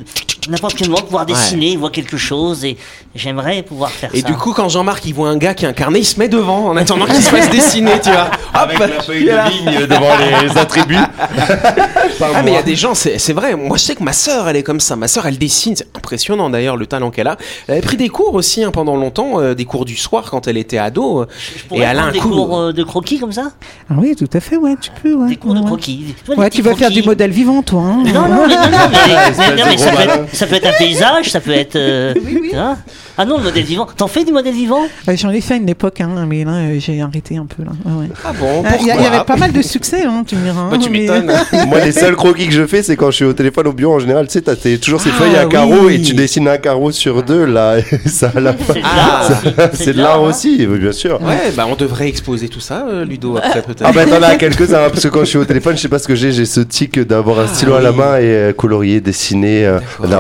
n'importe 0.50 0.76
quel 0.76 0.90
moment 0.90 1.04
pouvoir 1.04 1.26
dessiner, 1.26 1.76
voir 1.78 1.92
quelque 1.92 2.18
chose 2.18 2.66
et 2.66 2.78
j'aimerais 3.16 3.62
pouvoir 3.64 3.92
faire 3.92 4.10
Et 4.14 4.22
ça. 4.22 4.28
du 4.28 4.34
coup, 4.34 4.54
quand 4.54 4.70
Jean-Marc 4.70 5.06
il 5.06 5.14
voit 5.14 5.30
un 5.30 5.38
gars 5.38 5.54
qui 5.54 5.66
a 5.66 5.70
un 5.70 5.74
carnet, 5.74 6.00
il 6.00 6.06
se 6.06 6.20
met 6.20 6.28
devant 6.30 6.68
en 6.68 6.78
attendant 6.78 7.06
qu'il 7.06 7.16
se 7.22 7.30
fasse 7.30 7.50
dessiner, 7.52 8.00
tu 8.04 8.10
vois. 8.12 8.30
Avec 8.54 8.80
Hop, 8.80 8.90
la 8.96 9.02
feuille 9.04 9.22
il 9.22 9.26
de 9.28 9.70
ligne 9.70 9.88
devant 9.88 10.10
les 10.18 10.58
attributs. 10.58 10.96
Ah, 10.98 12.42
mais 12.44 12.52
il 12.52 12.54
y 12.56 12.58
a 12.58 12.64
des 12.64 12.76
gens, 12.76 12.94
c'est 12.96 13.18
c'est 13.20 13.34
vrai. 13.34 13.56
Moi, 13.56 13.78
je 13.78 13.84
sais 13.84 13.96
que 13.96 14.04
ma 14.04 14.14
sœur, 14.14 14.48
elle 14.50 14.56
est 14.56 14.64
comme 14.64 14.80
ça. 14.80 14.96
Ma 14.96 15.08
sœur, 15.08 15.26
elle 15.26 15.38
dessine. 15.38 15.76
C'est 15.76 15.88
impressionnant 15.96 16.50
d'ailleurs 16.50 16.78
le 16.78 16.86
talent 16.86 17.12
qu'elle 17.12 17.28
a. 17.28 17.38
Elle 17.68 17.74
avait 17.74 17.82
pris 17.82 17.98
des 17.98 18.10
cours 18.10 18.34
aussi 18.34 18.64
hein, 18.64 18.72
pendant 18.72 18.96
longtemps, 18.96 19.40
euh, 19.40 19.54
des 19.54 19.66
cours 19.66 19.86
du 19.86 19.96
soir 19.96 20.30
quand 20.30 20.48
elle 20.48 20.58
était 20.58 20.78
ado. 20.78 21.26
Je 21.70 21.76
Et 21.76 21.82
elle 21.82 21.98
a 22.00 22.04
un 22.06 22.12
des 22.12 22.20
coup. 22.20 22.30
cours 22.30 22.58
euh, 22.58 22.74
de 22.74 22.84
croquis 22.84 23.20
comme 23.20 23.32
ça? 23.32 23.52
Ah 23.90 23.94
oui, 23.98 24.16
tout 24.16 24.30
à 24.34 24.40
fait, 24.40 24.58
ouais, 24.58 24.76
tu 24.82 24.90
peux. 25.02 25.14
Ouais, 25.14 25.30
Des 25.30 25.36
cours 25.36 25.54
de 25.54 25.62
croquis. 25.62 26.16
Tu 26.20 26.26
vois, 26.26 26.36
des 26.36 26.42
Ouais, 26.42 26.50
tu 26.50 26.62
vas 26.62 26.76
faire 26.76 26.92
du 26.92 27.04
modèle 27.04 27.32
vivant, 27.32 27.62
toi. 27.64 27.82
hein. 27.82 28.04
Non, 28.06 28.28
non, 28.28 28.48
mais, 28.48 28.56
non, 28.56 28.62
non, 28.72 28.78
mais, 28.92 28.98
mais- 29.38 29.56
non, 29.56 29.64
de 29.66 29.70
mais 29.70 29.78
ça, 29.78 29.92
ça 30.34 30.48
peut 30.48 30.56
être 30.56 30.68
un 30.68 30.74
paysage, 30.78 31.30
ça 31.32 31.40
peut 31.40 31.52
être. 31.52 31.76
euh, 31.76 32.14
hein 32.56 32.78
ah 33.18 33.26
non, 33.26 33.38
le 33.38 33.44
modèle 33.44 33.64
vivant. 33.66 33.88
T'en 33.98 34.08
fais 34.08 34.24
du 34.24 34.32
modèle 34.32 34.54
vivant? 34.54 34.84
Euh, 35.08 35.16
J'en 35.16 35.30
ai 35.30 35.42
fait 35.42 35.56
à 35.56 35.58
une 35.58 35.70
époque, 35.70 36.02
hein, 36.02 36.10
mais 36.28 36.44
là 36.44 36.52
euh, 36.54 36.76
j'ai 36.80 37.02
arrêté 37.02 37.38
un 37.38 37.46
peu. 37.46 37.64
Là. 37.64 37.72
Ouais, 37.86 38.04
ouais. 38.04 38.08
Ah 38.26 38.32
bon, 38.40 38.64
Ah, 38.66 38.70
Il 38.80 38.86
y, 38.86 38.90
pourquoi 38.90 38.94
a- 38.94 38.98
il 38.98 39.04
y 39.04 39.16
avait 39.16 39.26
pas 39.26 39.36
mal 39.36 39.52
de 39.52 39.62
succès, 39.62 40.04
hein, 40.06 40.24
tu 40.26 40.36
me 40.38 40.44
diras. 40.44 40.64
Bah, 40.70 40.70
hein, 40.76 40.80
tu 40.82 40.90
mais- 40.90 41.00
m'étonnes. 41.02 41.32
Moi, 41.68 41.80
les 41.82 41.92
seuls 41.92 42.16
croquis 42.16 42.48
que 42.48 42.54
je 42.54 42.66
fais, 42.66 42.82
c'est 42.82 42.96
quand 42.96 43.12
je 43.12 43.18
suis 43.18 43.26
au 43.26 43.34
téléphone 43.34 43.68
au 43.68 43.74
bureau. 43.74 43.96
En 43.96 44.00
général, 44.00 44.26
tu 44.28 44.34
sais, 44.34 44.42
t'as 44.42 44.56
tes- 44.56 44.78
toujours 44.80 45.02
ces 45.02 45.10
Ah, 45.14 45.20
feuilles 45.22 45.36
à 45.36 45.46
carreaux 45.46 45.86
oui. 45.88 45.96
et 45.96 46.02
tu 46.02 46.14
dessines 46.14 46.48
un 46.48 46.58
carreau 46.58 46.92
sur 46.92 47.22
deux, 47.22 47.46
là. 47.46 47.78
et 47.80 47.84
ça, 48.10 48.32
la. 48.36 48.56
C'est 48.58 48.74
de 48.74 48.82
Ah, 48.84 48.96
l'art 48.98 49.30
aussi. 49.72 49.84
C'est 49.84 49.94
de 49.94 50.02
l'art 50.02 50.16
hein. 50.16 50.28
aussi, 50.28 50.68
oui, 50.68 50.80
bien 50.80 50.92
sûr. 50.94 51.22
Ouais, 51.22 51.52
bah 51.56 51.68
on 51.70 51.76
devrait 51.76 52.08
exposer 52.08 52.48
tout 52.48 52.62
ça, 52.62 52.86
euh, 52.90 53.06
Ludo, 53.06 53.38
après 53.38 53.62
peut-être. 53.62 53.84
Ah 53.86 53.92
bah 53.92 54.06
t'en 54.06 54.22
as 54.24 54.36
quelques-uns, 54.38 54.86
hein, 54.86 54.90
parce 54.90 55.04
que 55.04 55.10
quand 55.10 55.20
je 55.22 55.26
suis 55.26 55.38
au 55.38 55.46
téléphone, 55.46 55.76
je 55.76 55.82
sais 55.82 55.90
pas 55.90 56.00
ce 56.00 56.08
que 56.08 56.16
j'ai, 56.16 56.32
j'ai 56.32 56.46
ce 56.46 56.62
tic 56.62 56.98
d'avoir 57.00 57.40
un 57.40 57.46
Ah, 57.46 57.54
stylo 57.54 57.74
à 57.76 57.82
la 57.82 57.92
oui. 57.92 57.98
main 57.98 58.18
et 58.18 58.22
euh, 58.24 58.54
colorier, 58.54 59.02
dessiner. 59.02 59.66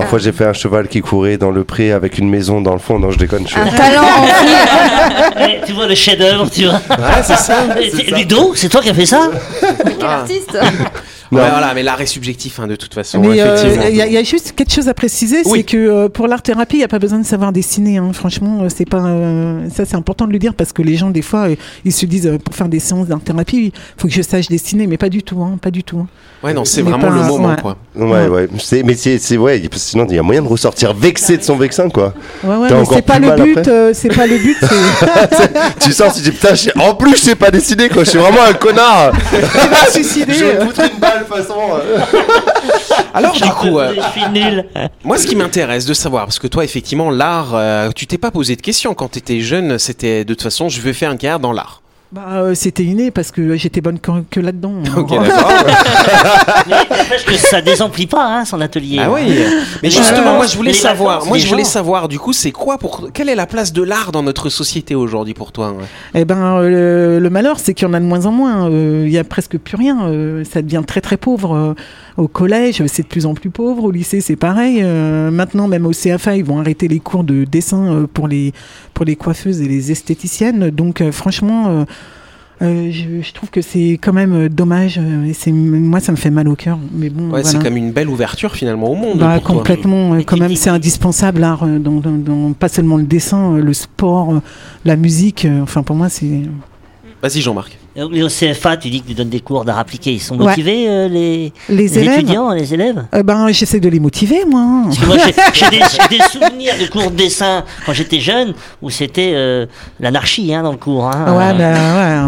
Dernière 0.02 0.10
fois, 0.10 0.20
j'ai 0.20 0.32
fait 0.32 0.46
un 0.46 0.54
cheval 0.54 0.88
qui 0.88 1.02
courait 1.02 1.38
dans 1.38 1.52
le 1.52 1.64
pré 1.64 1.92
avec 1.92 2.18
une 2.18 2.30
maison 2.30 2.62
dans 2.62 2.74
le 2.74 2.80
fond. 2.80 3.00
Non, 3.00 3.12
je 3.12 3.18
déconne. 3.18 3.48
Je... 3.48 3.56
Un 3.58 3.66
talent 3.68 4.04
en 4.04 5.40
Ouais, 5.40 5.62
tu 5.66 5.74
vois 5.74 5.88
le 5.88 5.96
chef-d'œuvre, 5.96 6.50
tu 6.50 6.66
vois. 6.66 6.74
Ouais, 6.74 7.22
c'est 7.24 7.38
ça. 7.38 7.66
Ludo, 8.16 8.54
c'est 8.56 8.70
toi 8.70 8.82
qui 8.82 8.90
as 8.90 8.94
fait 8.94 9.06
ça 9.06 9.30
Quel 9.84 9.96
Ah. 10.04 10.20
artiste 10.22 10.58
Ouais, 11.32 11.50
voilà, 11.50 11.74
mais 11.74 11.82
l'art 11.82 12.02
est 12.02 12.06
subjectif 12.06 12.60
hein, 12.60 12.68
de 12.68 12.76
toute 12.76 12.94
façon, 12.94 13.24
euh, 13.24 13.30
il 13.90 13.96
y, 13.96 14.02
a- 14.02 14.06
il 14.08 14.12
y 14.14 14.18
a 14.18 14.24
juste 14.24 14.54
quelque 14.54 14.74
chose 14.74 14.90
à 14.90 14.94
préciser, 14.94 15.38
Oui. 15.46 15.60
c'est 15.60 15.64
que 15.64 15.78
euh, 15.78 16.10
pour 16.10 16.28
l'art 16.28 16.42
thérapie, 16.42 16.76
il 16.76 16.80
n'y 16.80 16.84
a 16.84 16.90
pas 16.90 17.00
besoin 17.00 17.20
de 17.20 17.26
savoir 17.26 17.54
dessiner. 17.54 17.98
hein. 18.00 18.12
Franchement, 18.14 18.60
euh, 18.64 18.68
c'est 18.76 18.84
pas 18.90 18.98
euh, 19.06 19.70
ça, 19.74 19.86
c'est 19.86 19.96
important 19.96 20.28
de 20.28 20.34
le 20.34 20.40
dire 20.40 20.54
parce 20.56 20.74
que 20.74 20.82
les 20.82 20.98
gens 20.98 21.10
des 21.10 21.22
fois, 21.22 21.48
ils 21.86 21.94
se 21.94 22.06
disent 22.06 22.28
euh, 22.28 22.38
pour 22.38 22.54
faire 22.56 22.68
des 22.68 22.80
séances 22.80 23.08
d'art 23.08 23.22
thérapie, 23.22 23.68
il 23.68 23.72
faut 23.98 24.08
que 24.10 24.14
je 24.14 24.22
sache 24.22 24.48
dessiner, 24.50 24.88
mais 24.88 24.98
pas 24.98 25.08
du 25.10 25.24
tout, 25.24 25.42
hein, 25.42 25.58
pas 25.62 25.72
du 25.72 25.84
tout. 25.86 26.00
hein. 26.00 26.08
Ouais, 26.44 26.54
non, 26.54 26.66
c'est 26.66 26.82
vraiment 26.82 26.98
pas- 27.08 27.10
le 27.16 27.24
moment, 27.24 27.50
ouais. 27.50 27.56
quoi. 27.62 27.78
Ouais, 27.96 28.28
ouais. 28.28 28.48
C'est- 28.60 28.84
mais 28.84 28.96
c'est, 28.96 29.18
c'est 29.20 29.38
ouais, 29.38 29.62
sinon 29.76 30.08
il 30.10 30.16
y 30.16 30.20
a 30.20 30.24
moyen 30.24 30.42
de 30.42 30.48
ressortir 30.48 30.94
vexé 30.94 31.38
de 31.38 31.44
son 31.44 31.56
vexin, 31.56 31.88
quoi. 31.90 32.14
Ouais, 32.44 32.56
ouais, 32.58 32.68
c'est 32.90 33.02
pas 33.06 33.20
le 33.20 33.32
but. 33.44 33.70
c'est 33.94 34.14
pas 34.14 34.28
le 34.28 34.38
but. 34.38 34.58
tu 35.80 35.92
sors, 35.94 36.14
tu 36.14 36.22
dis 36.22 36.32
putain, 36.32 36.56
je 36.56 36.70
en 36.80 36.96
plus 36.96 37.12
je 37.16 37.22
sais 37.22 37.36
pas 37.36 37.52
dessiner, 37.52 37.90
quoi. 37.90 38.04
Je 38.04 38.10
suis 38.10 38.20
vraiment 38.20 38.44
un 38.48 38.54
connard. 38.54 39.12
Tu 39.32 39.38
vas 39.70 39.86
te 39.86 39.92
suicider. 39.92 40.34
je 40.34 40.46
vais 40.46 40.56
me 40.60 40.66
foutre 40.66 40.82
une 40.82 41.00
balle, 41.00 41.21
de 41.24 41.28
toute 41.28 41.36
façon. 41.38 41.60
euh. 41.74 42.00
Alors, 43.14 43.34
du 43.34 43.50
coup, 43.50 43.80
euh, 43.80 43.94
moi, 45.04 45.18
ce 45.18 45.28
qui 45.28 45.36
m'intéresse 45.36 45.86
de 45.86 45.94
savoir, 45.94 46.26
parce 46.26 46.40
que 46.40 46.48
toi, 46.48 46.64
effectivement, 46.64 47.10
l'art, 47.10 47.54
euh, 47.54 47.90
tu 47.96 48.08
t'es 48.08 48.18
pas 48.18 48.32
posé 48.32 48.56
de 48.56 48.62
questions 48.62 48.94
quand 48.94 49.10
t'étais 49.10 49.42
jeune, 49.42 49.78
c'était 49.78 50.24
de 50.24 50.34
toute 50.34 50.44
façon, 50.44 50.70
je 50.70 50.80
veux 50.82 50.94
faire 50.94 51.12
une 51.12 51.18
carrière 51.18 51.40
dans 51.40 51.52
l'art. 51.54 51.81
Bah, 52.14 52.26
euh, 52.34 52.56
c'était 52.56 52.84
inné 52.84 53.10
parce 53.10 53.32
que 53.32 53.56
j'étais 53.56 53.80
bonne 53.80 53.98
que, 53.98 54.12
que 54.30 54.42
là-dedans. 54.42 54.74
Ok, 54.98 55.12
d'accord. 55.12 55.50
Mais 56.68 56.76
n'empêche 56.98 57.24
que 57.26 57.36
ça 57.36 57.62
désemplit 57.62 58.06
pas 58.06 58.26
hein, 58.40 58.44
son 58.44 58.60
atelier. 58.60 58.98
Ah 59.02 59.10
oui. 59.12 59.22
Mais 59.82 59.90
justement, 59.90 60.36
moi, 60.36 60.46
je 60.46 60.58
voulais 60.58 60.72
les 60.72 60.78
savoir, 60.78 61.14
vacances 61.16 61.30
moi, 61.30 61.38
je 61.38 61.48
voulais 61.48 61.64
gens. 61.64 61.70
savoir, 61.70 62.08
du 62.10 62.20
coup, 62.20 62.34
c'est 62.34 62.52
quoi 62.52 62.78
pour, 62.78 63.10
quelle 63.14 63.30
est 63.30 63.36
la 63.36 63.48
place 63.48 63.72
de 63.72 63.82
l'art 63.82 64.12
dans 64.12 64.24
notre 64.24 64.50
société 64.50 64.94
aujourd'hui 64.94 65.34
pour 65.34 65.54
toi 65.54 65.72
ouais? 65.72 65.86
Eh 66.14 66.26
ben, 66.26 66.58
euh, 66.58 67.18
le, 67.18 67.20
le 67.24 67.30
malheur, 67.30 67.60
c'est 67.60 67.74
qu'il 67.74 67.88
y 67.88 67.90
en 67.90 67.94
a 67.94 68.00
de 68.02 68.06
moins 68.06 68.26
en 68.26 68.32
moins. 68.34 68.70
Euh, 68.70 69.04
Il 69.08 69.12
y 69.14 69.18
a 69.18 69.24
presque 69.24 69.58
plus 69.58 69.78
rien. 69.78 70.06
Euh, 70.08 70.44
ça 70.44 70.62
devient 70.62 70.84
très 70.86 71.00
très 71.00 71.16
pauvre. 71.18 71.56
Euh, 71.56 71.74
au 72.18 72.28
collège, 72.28 72.84
c'est 72.88 73.04
de 73.04 73.08
plus 73.08 73.26
en 73.26 73.34
plus 73.36 73.50
pauvre. 73.50 73.86
Au 73.86 73.92
lycée, 73.92 74.20
c'est 74.20 74.36
pareil. 74.36 74.82
Euh, 74.84 75.32
maintenant, 75.32 75.70
même 75.70 75.86
au 75.86 75.92
CFA, 75.92 76.36
ils 76.36 76.44
vont 76.44 76.60
arrêter 76.60 76.90
les 76.90 77.00
cours 77.00 77.24
de 77.24 77.46
dessin 77.46 77.94
euh, 77.94 78.08
pour 78.14 78.28
les 78.28 78.52
pour 78.94 79.06
les 79.06 79.16
coiffeuses 79.16 79.62
et 79.62 79.68
les 79.68 79.92
esthéticiennes. 79.94 80.72
Donc, 80.72 81.00
euh, 81.00 81.14
franchement. 81.14 81.68
euh, 81.70 81.86
euh, 82.62 82.92
je, 82.92 83.22
je 83.22 83.34
trouve 83.34 83.50
que 83.50 83.62
c'est 83.62 83.94
quand 84.02 84.14
même 84.14 84.34
euh, 84.34 84.50
dommage 84.50 85.00
euh, 85.02 85.26
et 85.26 85.34
c'est 85.34 85.52
moi 85.52 86.00
ça 86.00 86.12
me 86.12 86.18
fait 86.18 86.30
mal 86.30 86.48
au 86.48 86.56
cœur 86.56 86.78
mais 86.94 87.10
bon 87.10 87.30
Ouais, 87.32 87.44
c'est 87.44 87.62
comme 87.62 87.76
une 87.78 87.92
belle 87.92 88.10
ouverture 88.10 88.54
finalement 88.56 88.92
au 88.92 88.96
monde. 88.96 89.20
Bah, 89.20 89.36
pour 89.36 89.44
toi. 89.48 89.56
complètement, 89.58 90.16
quand 90.26 90.38
même, 90.38 90.56
c'est 90.56 90.70
indispensable 90.70 91.42
l'art, 91.42 91.66
dans, 91.66 92.00
dans- 92.00 92.12
dans- 92.12 92.54
pas 92.54 92.70
seulement 92.70 92.98
le 92.98 93.04
dessin, 93.04 93.58
le 93.58 93.74
sport, 93.74 94.42
la 94.86 94.96
musique. 94.96 95.48
enfin, 95.64 95.84
pour 95.84 95.96
moi, 95.96 96.10
c'est. 96.10 96.42
Vas-y, 97.22 97.42
Jean-Marc. 97.42 97.78
Euh, 97.98 98.08
Les 98.12 98.24
au 98.24 98.28
CFA, 98.30 98.78
tu 98.78 98.90
dis 98.90 99.02
que 99.02 99.08
tu 99.10 99.14
donnes 99.14 99.30
des 99.30 99.42
cours 99.42 99.66
d'art 99.66 99.78
appliqué. 99.80 100.14
Ils 100.14 100.22
sont 100.22 100.38
Ouais. 100.38 100.46
motivés, 100.46 100.86
euh, 100.88 101.08
les, 101.10 101.52
Les 101.68 102.00
étudiants, 102.00 102.52
les 102.52 102.74
élèves? 102.74 103.04
Euh, 103.14 103.22
Ben, 103.24 103.50
j'essaie 103.52 103.82
de 103.82 103.90
les 103.90 104.00
motiver, 104.00 104.46
moi. 104.46 104.84
Parce 104.86 104.98
que 104.98 105.06
moi, 105.06 105.18
j'ai 105.54 105.70
des, 106.18 106.24
souvenirs 106.32 106.74
de 106.80 106.88
cours 106.88 107.12
de 107.12 107.16
dessin 107.18 107.64
quand 107.86 107.92
j'étais 107.94 108.20
jeune 108.22 108.54
où 108.82 108.90
c'était 108.90 109.32
euh, 109.34 109.66
l'anarchie 110.00 110.54
hein, 110.54 110.64
dans 110.64 110.72
le 110.72 110.78
cours. 110.78 111.06
hein. 111.08 111.38
Ouais, 111.38 111.54
ben, 111.58 111.74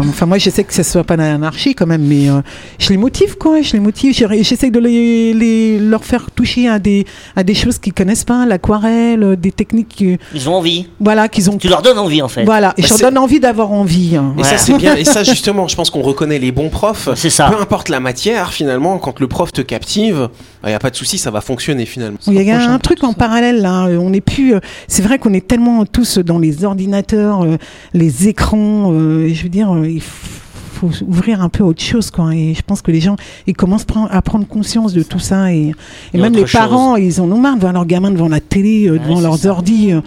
ouais. 0.02 0.06
Enfin, 0.08 0.26
moi, 0.26 0.36
j'essaie 0.36 0.64
que 0.64 0.74
ce 0.74 0.82
soit 0.82 1.04
pas 1.04 1.16
l'anarchie 1.16 1.74
quand 1.74 1.86
même, 1.86 2.02
mais 2.04 2.28
euh, 2.28 2.42
je 2.78 2.90
les 2.90 2.98
motive, 2.98 3.36
quoi. 3.38 3.62
Je 3.62 3.72
les 3.72 3.80
motive. 3.80 4.12
J'essaie 4.14 4.70
de 4.70 4.78
les, 4.78 5.32
les- 5.32 5.78
leur 5.78 6.04
faire 6.04 6.30
toucher 6.30 6.68
à 6.68 6.78
des, 6.78 7.06
à 7.36 7.42
des 7.42 7.54
choses 7.54 7.78
qu'ils 7.78 7.94
connaissent 7.94 8.24
pas, 8.24 8.44
l'aquarelle, 8.44 9.36
des 9.40 9.52
techniques, 9.52 9.96
que- 9.98 10.18
Ils 10.34 10.48
ont 10.48 10.56
envie. 10.56 10.88
voilà, 11.00 11.28
qu'ils 11.28 11.48
ont. 11.50 11.56
Tu 11.56 11.68
leur 11.68 11.80
donnes 11.80 11.98
envie 11.98 12.20
en 12.20 12.28
fait. 12.28 12.44
Voilà, 12.44 12.74
et 12.76 12.82
Bah, 12.82 12.88
je 12.90 12.92
leur 13.02 13.10
donne 13.10 13.18
envie 13.18 13.40
d'avoir 13.40 13.72
envie. 13.72 14.16
hein. 14.16 14.34
Et 14.36 14.42
Ouais. 14.42 14.48
ça 14.48 14.58
c'est 14.58 14.74
bien. 14.76 14.94
Et 14.96 15.04
ça 15.04 15.22
justement, 15.24 15.53
je 15.68 15.76
pense 15.76 15.90
qu'on 15.90 16.02
reconnaît 16.02 16.38
les 16.38 16.52
bons 16.52 16.68
profs. 16.68 17.08
C'est 17.14 17.30
ça. 17.30 17.48
Peu 17.50 17.60
importe 17.60 17.88
la 17.88 18.00
matière, 18.00 18.52
finalement, 18.52 18.98
quand 18.98 19.20
le 19.20 19.26
prof 19.28 19.52
te 19.52 19.60
captive, 19.60 20.28
il 20.64 20.70
y 20.70 20.74
a 20.74 20.78
pas 20.78 20.90
de 20.90 20.96
souci, 20.96 21.18
ça 21.18 21.30
va 21.30 21.40
fonctionner 21.40 21.86
finalement. 21.86 22.18
Il 22.26 22.34
y 22.42 22.50
a 22.50 22.70
un 22.70 22.78
truc 22.78 23.02
en 23.04 23.12
parallèle 23.12 23.60
là. 23.62 23.86
On 24.00 24.12
est 24.12 24.20
plus. 24.20 24.54
euh, 24.54 24.60
C'est 24.88 25.02
vrai 25.02 25.18
qu'on 25.18 25.32
est 25.32 25.46
tellement 25.46 25.84
tous 25.86 26.18
dans 26.18 26.38
les 26.38 26.64
ordinateurs, 26.64 27.42
euh, 27.44 27.56
les 27.92 28.28
écrans. 28.28 28.92
euh, 28.92 29.28
je 29.32 29.42
veux 29.42 29.48
dire, 29.48 29.70
il 29.84 30.00
faut 30.02 30.90
ouvrir 31.06 31.40
un 31.40 31.48
peu 31.48 31.62
autre 31.62 31.82
chose 31.82 32.10
quoi. 32.10 32.34
Et 32.34 32.52
je 32.54 32.62
pense 32.62 32.82
que 32.82 32.90
les 32.90 33.00
gens 33.00 33.16
ils 33.46 33.54
commencent 33.54 33.86
à 34.10 34.20
prendre 34.22 34.46
conscience 34.46 34.92
de 34.92 35.02
tout 35.02 35.18
ça 35.20 35.52
et, 35.52 35.68
et 35.68 35.74
Et 36.14 36.18
même 36.18 36.32
les 36.34 36.40
chose. 36.46 36.52
parents 36.60 36.96
ils 36.96 37.20
en 37.20 37.30
ont 37.30 37.38
marre 37.38 37.54
de 37.56 37.60
voir 37.60 37.72
leurs 37.72 37.86
gamins 37.86 38.10
devant 38.10 38.28
la 38.28 38.40
télé, 38.40 38.86
euh, 38.88 38.92
Ouais, 38.94 38.98
devant 38.98 39.20
leurs 39.20 39.38
ça. 39.38 39.50
ordi. 39.50 39.92
euh, 39.92 40.00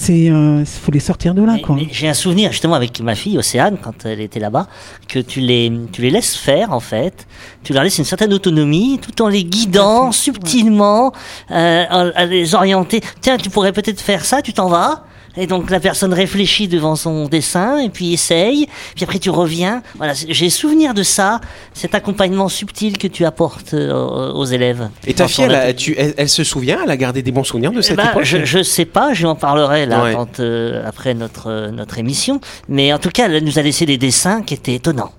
C'est 0.00 0.30
euh, 0.30 0.64
faut 0.64 0.92
les 0.92 1.00
sortir 1.00 1.34
de 1.34 1.42
là 1.42 1.54
Mais- 1.54 1.60
quoi. 1.60 1.74
mais 1.74 1.88
J'ai 1.90 2.08
un 2.08 2.14
souvenir 2.14 2.52
justement 2.52 2.74
avec 2.74 3.00
ma 3.00 3.16
fille 3.16 3.36
Océane 3.36 3.78
quand 3.82 4.04
elle 4.06 4.20
était 4.20 4.38
là-bas 4.38 4.68
que 5.08 5.18
tu 5.18 5.40
les 5.40 5.72
tu 5.90 6.02
les 6.02 6.10
laisses 6.10 6.36
faire 6.36 6.72
en 6.72 6.78
fait, 6.78 7.26
tu 7.64 7.72
leur 7.72 7.82
laisses 7.82 7.98
une 7.98 8.04
certaine 8.04 8.32
autonomie 8.32 9.00
tout 9.02 9.20
en 9.22 9.28
les 9.28 9.42
guidant 9.44 10.12
subtilement, 10.12 11.12
euh, 11.50 11.84
à, 11.90 12.00
à 12.14 12.24
les 12.26 12.54
orienter. 12.54 13.00
Tiens, 13.20 13.38
tu 13.38 13.50
pourrais 13.50 13.72
peut-être 13.72 14.00
faire 14.00 14.24
ça, 14.24 14.40
tu 14.40 14.52
t'en 14.52 14.68
vas. 14.68 15.04
Et 15.38 15.46
donc 15.46 15.70
la 15.70 15.78
personne 15.80 16.12
réfléchit 16.12 16.66
devant 16.68 16.96
son 16.96 17.26
dessin 17.26 17.78
et 17.78 17.88
puis 17.90 18.12
essaye, 18.12 18.66
puis 18.96 19.04
après 19.04 19.18
tu 19.18 19.30
reviens. 19.30 19.82
Voilà, 19.96 20.12
j'ai 20.14 20.50
souvenir 20.50 20.94
de 20.94 21.02
ça, 21.04 21.40
cet 21.74 21.94
accompagnement 21.94 22.48
subtil 22.48 22.98
que 22.98 23.06
tu 23.06 23.24
apportes 23.24 23.72
euh, 23.74 24.32
aux 24.32 24.44
élèves. 24.44 24.88
Et 25.06 25.14
ta 25.14 25.28
fille, 25.28 25.44
elle, 25.44 25.54
a- 25.54 25.58
atelier. 25.60 25.74
tu, 25.76 25.94
elle, 25.96 26.14
elle 26.16 26.28
se 26.28 26.42
souvient, 26.44 26.80
elle 26.84 26.90
a 26.90 26.96
gardé 26.96 27.22
des 27.22 27.30
bons 27.30 27.44
souvenirs 27.44 27.72
de 27.72 27.80
cette 27.80 27.96
ben, 27.96 28.10
époque? 28.10 28.24
je, 28.24 28.44
je 28.44 28.62
sais 28.62 28.84
pas, 28.84 29.14
je 29.14 29.20
lui 29.20 29.26
en 29.26 29.36
parlerai 29.36 29.86
là 29.86 30.02
Ouais. 30.02 30.12
quand, 30.14 30.40
euh, 30.40 30.82
après 30.86 31.14
notre, 31.14 31.48
euh, 31.50 31.70
notre 31.70 31.98
émission. 31.98 32.40
Mais 32.68 32.92
en 32.92 32.98
tout 32.98 33.10
cas, 33.10 33.28
elle 33.28 33.44
nous 33.44 33.58
a 33.58 33.62
laissé 33.62 33.86
des 33.86 33.96
dessins 33.98 34.42
qui 34.42 34.54
étaient 34.54 34.74
étonnants. 34.74 35.12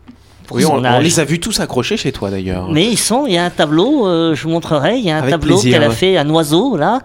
Pour 0.49 0.57
Oui, 0.57 0.65
on, 0.65 0.69
son 0.69 0.75
on 0.79 0.83
âge. 0.85 1.03
les 1.03 1.19
a 1.19 1.25
vus 1.25 1.39
tous 1.39 1.59
accrochés 1.59 1.95
chez 1.95 2.11
toi 2.11 2.31
d'ailleurs. 2.31 2.69
Mais 2.71 2.87
ils 2.87 2.97
sont, 2.97 3.27
il 3.27 3.33
y 3.33 3.37
a 3.37 3.45
un 3.45 3.51
tableau, 3.51 4.07
euh, 4.07 4.33
je 4.33 4.41
vous 4.43 4.49
montrerai, 4.49 4.97
il 4.97 5.05
y 5.05 5.11
a 5.11 5.15
un 5.17 5.19
Avec 5.19 5.29
tableau 5.29 5.61
qu'elle 5.61 5.83
a 5.83 5.89
ouais. 5.89 5.93
fait, 5.93 6.17
un 6.17 6.27
oiseau 6.31 6.75
là, 6.75 7.01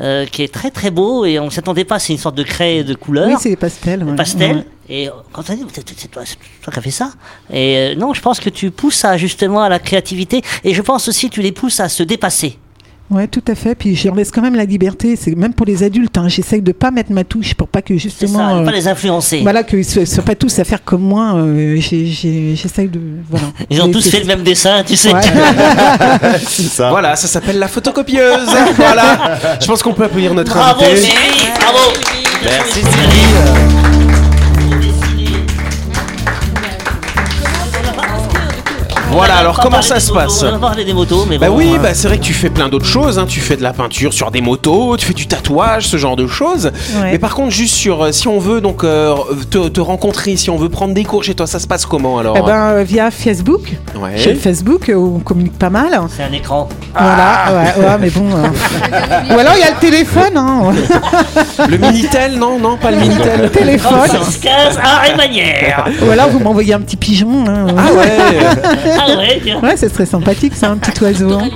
euh, 0.00 0.26
qui 0.26 0.44
est 0.44 0.52
très 0.54 0.70
très 0.70 0.92
beau 0.92 1.24
et 1.24 1.40
on 1.40 1.46
ne 1.46 1.50
s'attendait 1.50 1.84
pas, 1.84 1.98
c'est 1.98 2.12
une 2.12 2.20
sorte 2.20 2.36
de 2.36 2.44
craie 2.44 2.84
de 2.84 2.94
couleur. 2.94 3.26
Oui, 3.26 3.34
c'est 3.40 3.48
les 3.48 3.56
pastels. 3.56 4.04
ouais. 4.04 4.14
pastel. 4.14 4.56
Ouais. 4.58 4.64
Et 4.88 5.08
euh, 5.08 5.12
quand 5.32 5.42
on 5.50 5.54
dit, 5.54 5.64
c'est 5.72 5.88
c'est 5.98 6.08
toi, 6.08 6.22
c'est 6.24 6.36
toi 6.62 6.72
qui 6.72 6.78
as 6.78 6.82
fait 6.82 6.90
ça. 6.92 7.10
Et 7.52 7.76
euh, 7.78 7.94
non, 7.96 8.14
je 8.14 8.20
pense 8.20 8.38
que 8.38 8.48
tu 8.48 8.70
pousses 8.70 8.94
ça 8.98 9.16
justement 9.16 9.62
à 9.64 9.68
la 9.68 9.80
créativité. 9.80 10.42
Et 10.62 10.72
je 10.72 10.80
pense 10.80 11.08
aussi 11.08 11.28
que 11.30 11.34
tu 11.34 11.42
les 11.42 11.50
pousses 11.52 11.80
à 11.80 11.88
se 11.88 12.04
dépasser. 12.04 12.58
Ouais, 13.10 13.28
tout 13.28 13.42
à 13.48 13.54
fait. 13.54 13.74
Puis 13.74 13.94
je 13.94 14.06
leur 14.06 14.14
laisse 14.14 14.30
quand 14.30 14.40
même 14.40 14.54
la 14.54 14.64
liberté. 14.64 15.14
C'est 15.16 15.34
même 15.36 15.52
pour 15.52 15.66
les 15.66 15.82
adultes. 15.82 16.16
Hein. 16.16 16.28
J'essaye 16.28 16.62
de 16.62 16.72
pas 16.72 16.90
mettre 16.90 17.12
ma 17.12 17.22
touche 17.22 17.54
pour 17.54 17.68
pas 17.68 17.82
que 17.82 17.94
C'est 17.94 17.98
justement. 18.04 18.38
ça, 18.38 18.54
ne 18.54 18.62
euh, 18.62 18.64
pas 18.64 18.72
les 18.72 18.88
influencer. 18.88 19.40
Voilà, 19.42 19.62
qu'ils 19.62 19.78
ne 20.00 20.04
soient 20.04 20.24
pas 20.24 20.34
tous 20.34 20.58
à 20.58 20.64
faire 20.64 20.82
comme 20.82 21.02
moi. 21.02 21.34
euh, 21.36 21.76
J'essaye 21.78 22.88
de. 22.88 23.00
Voilà. 23.30 23.46
Ils 23.70 23.82
ont 23.82 23.90
tous 23.90 24.08
fait 24.08 24.20
le 24.20 24.26
même 24.26 24.42
dessin, 24.42 24.82
tu 24.86 24.96
sais. 24.96 25.12
Ouais. 25.12 25.20
C'est 26.46 26.62
ça. 26.62 26.90
Voilà, 26.90 27.14
ça 27.16 27.28
s'appelle 27.28 27.58
la 27.58 27.68
photocopieuse. 27.68 28.48
voilà. 28.76 29.38
Je 29.60 29.66
pense 29.66 29.82
qu'on 29.82 29.92
peut 29.92 30.04
applaudir 30.04 30.32
notre 30.34 30.54
Bravo 30.54 30.82
invité. 30.84 31.12
Bravo. 31.60 31.92
Merci, 32.42 32.80
Voilà, 39.14 39.36
alors 39.36 39.60
comment 39.60 39.80
ça 39.82 40.00
se 40.00 40.12
passe 40.12 40.42
On 40.42 40.50
va 40.52 40.58
parler 40.58 40.84
des 40.84 40.92
motos, 40.92 41.26
mais 41.28 41.38
Bah 41.38 41.48
bon, 41.48 41.56
oui, 41.56 41.72
euh, 41.74 41.78
bah 41.78 41.94
c'est 41.94 42.08
vrai 42.08 42.18
que 42.18 42.22
tu 42.24 42.32
fais 42.34 42.50
plein 42.50 42.68
d'autres 42.68 42.84
choses. 42.86 43.18
Hein. 43.18 43.26
Tu 43.28 43.40
fais 43.40 43.56
de 43.56 43.62
la 43.62 43.72
peinture 43.72 44.12
sur 44.12 44.30
des 44.30 44.40
motos, 44.40 44.96
tu 44.96 45.06
fais 45.06 45.14
du 45.14 45.26
tatouage, 45.26 45.86
ce 45.86 45.96
genre 45.96 46.16
de 46.16 46.26
choses. 46.26 46.72
Ouais. 46.96 47.12
Mais 47.12 47.18
par 47.18 47.34
contre, 47.34 47.50
juste 47.50 47.74
sur, 47.74 48.02
euh, 48.04 48.12
si 48.12 48.26
on 48.28 48.38
veut 48.38 48.60
donc 48.60 48.82
euh, 48.84 49.14
te, 49.50 49.68
te 49.68 49.80
rencontrer, 49.80 50.36
si 50.36 50.50
on 50.50 50.56
veut 50.56 50.68
prendre 50.68 50.94
des 50.94 51.04
cours 51.04 51.22
chez 51.22 51.34
toi, 51.34 51.46
ça 51.46 51.58
se 51.58 51.66
passe 51.66 51.86
comment 51.86 52.18
alors 52.18 52.36
Eh 52.38 52.42
ben, 52.42 52.70
euh, 52.70 52.82
via 52.84 53.10
Facebook. 53.10 53.72
Ouais. 53.96 54.16
Chez 54.18 54.34
Facebook, 54.34 54.88
euh, 54.88 54.94
on 54.96 55.20
communique 55.20 55.58
pas 55.58 55.70
mal. 55.70 55.98
c'est 56.14 56.22
un 56.24 56.32
écran. 56.32 56.68
Ah. 56.94 57.44
Voilà, 57.48 57.64
ouais, 57.64 57.84
ouais, 57.86 57.98
mais 58.00 58.10
bon. 58.10 58.26
euh. 58.34 58.48
Ou 59.34 59.38
alors 59.38 59.52
il 59.56 59.60
y 59.60 59.64
a 59.64 59.70
le 59.70 59.80
téléphone, 59.80 60.36
hein. 60.36 60.72
Le 61.68 61.76
Minitel, 61.78 62.36
non, 62.38 62.58
non, 62.58 62.76
pas 62.76 62.90
le 62.90 62.98
Minitel. 62.98 63.42
Le 63.42 63.50
téléphone. 63.50 64.08
15, 64.42 64.78
art 64.78 65.02
et 65.12 65.16
manière. 65.16 65.86
Ou 66.06 66.10
alors 66.10 66.28
vous 66.30 66.40
m'envoyez 66.40 66.74
un 66.74 66.80
petit 66.80 66.96
pigeon. 66.96 67.44
hein. 67.46 67.66
Ah 67.78 67.92
ouais. 67.92 68.90
Ah 69.08 69.66
ouais, 69.66 69.76
c'est 69.76 69.90
très 69.90 70.06
sympathique, 70.06 70.54
ça, 70.54 70.70
un 70.70 70.76
petit 70.76 71.02
oiseau. 71.02 71.32
hein. 71.32 71.48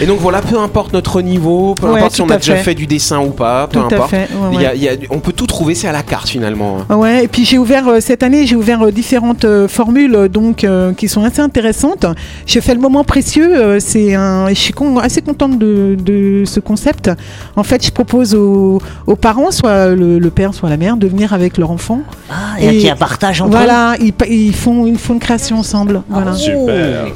Et 0.00 0.06
donc 0.06 0.18
voilà, 0.20 0.40
peu 0.40 0.58
importe 0.58 0.92
notre 0.92 1.20
niveau, 1.20 1.74
peu 1.74 1.86
Ouais, 1.88 1.98
importe 1.98 2.12
si 2.12 2.18
tout 2.18 2.26
on 2.26 2.30
a 2.30 2.34
à 2.34 2.38
déjà 2.38 2.56
fait. 2.56 2.62
fait 2.62 2.74
du 2.74 2.86
dessin 2.86 3.20
ou 3.20 3.30
pas, 3.30 3.66
peu 3.66 3.78
Tout 3.80 3.84
à 3.84 3.94
importe. 3.96 4.10
fait, 4.10 4.28
ouais, 4.34 4.50
Il 4.54 4.60
y 4.60 4.66
a- 4.66 4.70
ouais. 4.70 4.76
il 4.76 4.82
y 4.82 4.88
a- 4.88 4.92
on 5.10 5.18
peut 5.18 5.32
tout 5.32 5.46
trouver, 5.46 5.74
c'est 5.74 5.88
à 5.88 5.92
la 5.92 6.02
carte 6.02 6.28
finalement. 6.28 6.78
Ouais, 6.90 7.24
et 7.24 7.28
puis 7.28 7.44
j'ai 7.44 7.58
ouvert 7.58 7.86
euh, 7.88 8.00
cette 8.00 8.22
année, 8.22 8.46
j'ai 8.46 8.56
ouvert 8.56 8.82
euh, 8.86 8.90
différentes 8.92 9.44
euh, 9.44 9.68
formules 9.68 10.14
euh, 10.14 10.28
donc 10.28 10.64
euh, 10.64 10.92
qui 10.92 11.08
sont 11.08 11.24
assez 11.24 11.40
intéressantes. 11.40 12.06
J'ai 12.46 12.60
fait 12.60 12.74
le 12.74 12.80
moment 12.80 13.04
précieux, 13.04 13.56
euh, 13.56 13.78
c'est 13.80 14.14
un, 14.14 14.48
je 14.48 14.54
suis 14.54 14.72
con- 14.72 14.98
assez 14.98 15.22
contente 15.22 15.58
de, 15.58 15.96
de 16.00 16.44
ce 16.46 16.60
concept. 16.60 17.10
En 17.56 17.62
fait, 17.62 17.84
je 17.84 17.90
propose 17.90 18.34
aux, 18.34 18.80
aux 19.06 19.16
parents, 19.16 19.50
soit 19.50 19.88
le, 19.88 20.18
le 20.18 20.30
père, 20.30 20.54
soit 20.54 20.70
la 20.70 20.76
mère, 20.76 20.96
de 20.96 21.06
venir 21.06 21.32
avec 21.32 21.58
leur 21.58 21.70
enfant. 21.70 22.00
Ah, 22.30 22.34
il 22.58 22.64
y 22.64 22.68
a- 22.68 22.72
Et 22.72 22.76
il 22.76 22.82
y 22.82 22.88
a 22.88 22.92
un 22.92 22.96
partage 22.96 23.40
entre 23.42 23.52
eux. 23.52 23.56
Voilà, 23.56 23.94
ils, 24.00 24.12
pa- 24.12 24.26
ils 24.26 24.54
font 24.54 24.86
ils 24.86 24.98
font 24.98 25.14
une 25.14 25.20
création 25.20 25.58
ensemble. 25.58 26.02
Voilà. 26.08 26.32
Super. 26.34 26.61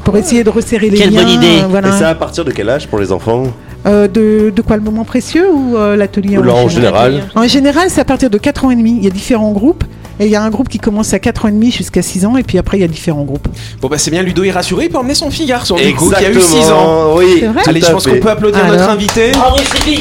Pour 0.04 0.16
essayer 0.16 0.44
de 0.44 0.50
resserrer 0.50 0.90
les 0.90 0.98
Quelle 0.98 1.10
liens. 1.12 1.22
bonne 1.22 1.30
idée. 1.30 1.62
voilà. 1.68 1.88
Et 1.88 1.98
ça 1.98 2.08
à 2.10 2.14
partir 2.14 2.44
de 2.44 2.50
quel 2.52 2.68
âge 2.68 2.86
pour 2.88 2.98
les 2.98 3.12
enfants 3.12 3.44
Euh, 3.86 4.08
de, 4.08 4.50
de 4.54 4.62
quoi 4.62 4.76
le 4.76 4.82
moment 4.82 5.04
précieux 5.04 5.48
ou 5.52 5.76
euh, 5.76 5.94
l'atelier 5.96 6.38
Ou 6.38 6.42
là, 6.42 6.54
en 6.54 6.68
général 6.68 7.22
En 7.36 7.46
général, 7.46 7.88
c'est 7.88 8.00
à 8.00 8.04
partir 8.04 8.30
de 8.30 8.38
4 8.38 8.64
ans 8.64 8.70
et 8.72 8.76
demi. 8.76 8.94
Il 8.98 9.04
y 9.04 9.06
a 9.06 9.10
différents 9.10 9.52
groupes. 9.52 9.84
Et 10.18 10.24
il 10.24 10.30
y 10.30 10.34
a 10.36 10.42
un 10.42 10.48
groupe 10.48 10.68
qui 10.70 10.78
commence 10.78 11.12
à 11.12 11.18
4 11.18 11.44
ans 11.44 11.48
et 11.48 11.52
demi 11.52 11.70
jusqu'à 11.70 12.00
6 12.00 12.24
ans. 12.24 12.36
Et 12.38 12.42
puis 12.42 12.56
après, 12.58 12.78
il 12.78 12.80
y 12.80 12.84
a 12.84 12.88
différents 12.88 13.24
groupes. 13.24 13.46
Bon 13.82 13.88
bah 13.88 13.98
c'est 13.98 14.10
bien, 14.10 14.22
Ludo 14.22 14.42
est 14.44 14.50
rassuré, 14.50 14.84
il 14.86 14.90
peut 14.90 14.96
emmener 14.96 15.14
son 15.14 15.28
petit 15.28 15.44
garçon 15.44 15.76
du 15.76 15.94
coup, 15.94 16.08
qui 16.10 16.24
a 16.24 16.30
eu 16.30 16.40
6 16.40 16.70
ans. 16.72 17.14
Oui, 17.16 17.36
C'est 17.40 17.46
vrai 17.48 17.62
tout 17.62 17.70
Allez, 17.70 17.80
je 17.82 17.86
à 17.86 17.90
pense 17.90 18.04
fait. 18.04 18.12
qu'on 18.18 18.20
peut 18.24 18.30
applaudir 18.30 18.64
Alors. 18.64 18.76
notre 18.76 18.90
invité. 18.90 19.32
Bravo 19.32 19.58
Sylvie. 19.58 19.98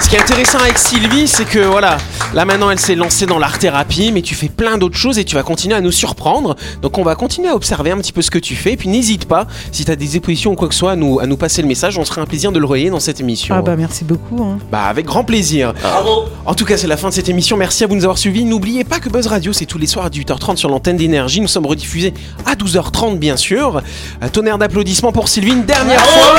Ce 0.00 0.08
qui 0.08 0.16
est 0.16 0.20
intéressant 0.22 0.58
avec 0.58 0.78
Sylvie, 0.78 1.28
c'est 1.28 1.44
que 1.44 1.58
voilà, 1.58 1.98
là 2.32 2.44
maintenant 2.46 2.70
elle 2.70 2.78
s'est 2.78 2.94
lancée 2.94 3.26
dans 3.26 3.38
l'art 3.38 3.58
thérapie, 3.58 4.10
mais 4.10 4.22
tu 4.22 4.34
fais 4.34 4.48
plein 4.48 4.78
d'autres 4.78 4.96
choses 4.96 5.18
et 5.18 5.24
tu 5.24 5.34
vas 5.34 5.42
continuer 5.42 5.74
à 5.74 5.82
nous 5.82 5.92
surprendre. 5.92 6.56
Donc 6.80 6.96
on 6.96 7.02
va 7.02 7.14
continuer 7.14 7.48
à 7.48 7.54
observer 7.54 7.90
un 7.90 7.98
petit 7.98 8.12
peu 8.12 8.22
ce 8.22 8.30
que 8.30 8.38
tu 8.38 8.54
fais. 8.56 8.72
Et 8.72 8.76
puis 8.78 8.88
n'hésite 8.88 9.26
pas, 9.26 9.46
si 9.70 9.84
tu 9.84 9.90
as 9.90 9.96
des 9.96 10.16
expositions 10.16 10.52
ou 10.52 10.54
quoi 10.54 10.68
que 10.68 10.72
ce 10.74 10.80
soit, 10.80 10.92
à 10.92 10.96
nous, 10.96 11.20
à 11.20 11.26
nous 11.26 11.36
passer 11.36 11.60
le 11.60 11.68
message. 11.68 11.98
On 11.98 12.04
serait 12.06 12.22
un 12.22 12.26
plaisir 12.26 12.52
de 12.52 12.58
le 12.58 12.64
relayer 12.64 12.88
dans 12.88 13.00
cette 13.00 13.20
émission. 13.20 13.54
Ah 13.58 13.60
bah 13.60 13.74
merci 13.76 14.04
beaucoup. 14.04 14.42
hein. 14.42 14.58
Bah, 14.72 14.84
avec 14.84 15.04
grand 15.04 15.24
plaisir. 15.24 15.74
Bravo. 15.82 16.24
En 16.46 16.54
tout 16.54 16.64
cas, 16.64 16.78
c'est 16.78 16.86
la 16.86 16.96
fin 16.96 17.08
de 17.10 17.14
cette 17.14 17.28
émission. 17.28 17.58
Merci 17.58 17.84
à 17.84 17.86
vous 17.86 17.92
de 17.94 17.98
nous 17.98 18.04
avoir 18.04 18.16
suivis. 18.18 18.44
N'oubliez 18.44 18.84
pas 18.84 19.00
que 19.00 19.10
Buzz 19.10 19.26
Radio, 19.26 19.52
c'est 19.52 19.66
tous 19.66 19.78
les 19.78 19.86
soirs 19.86 20.06
à 20.06 20.10
18h30 20.10 20.56
sur 20.56 20.70
l'antenne 20.70 20.96
d'énergie. 20.96 21.42
Nous 21.42 21.48
sommes 21.48 21.66
rediffusés 21.66 22.14
à 22.46 22.54
12h30, 22.54 23.18
bien 23.18 23.36
sûr. 23.36 23.82
Un 24.22 24.28
tonnerre 24.28 24.56
d'applaudissements 24.58 25.12
pour 25.12 25.28
Sylvie, 25.28 25.52
une 25.52 25.64
dernière 25.66 26.00
fois. 26.00 26.34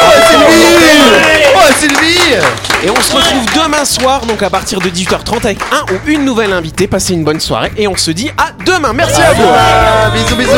Oh 0.00 1.72
Sylvie 1.78 2.67
Et 2.82 2.90
on 2.90 3.00
se 3.00 3.12
retrouve 3.14 3.44
demain 3.54 3.84
soir, 3.84 4.24
donc 4.26 4.42
à 4.42 4.50
partir 4.50 4.80
de 4.80 4.88
18h30, 4.88 5.44
avec 5.44 5.58
un 5.72 5.92
ou 5.92 5.98
une 6.06 6.24
nouvelle 6.24 6.52
invitée. 6.52 6.86
Passez 6.86 7.14
une 7.14 7.24
bonne 7.24 7.40
soirée 7.40 7.72
et 7.76 7.88
on 7.88 7.96
se 7.96 8.10
dit 8.10 8.30
à 8.38 8.52
demain. 8.64 8.92
Merci 8.92 9.20
à 9.20 9.32
vous. 9.32 10.14
Bisous 10.14 10.36
bisous 10.36 10.50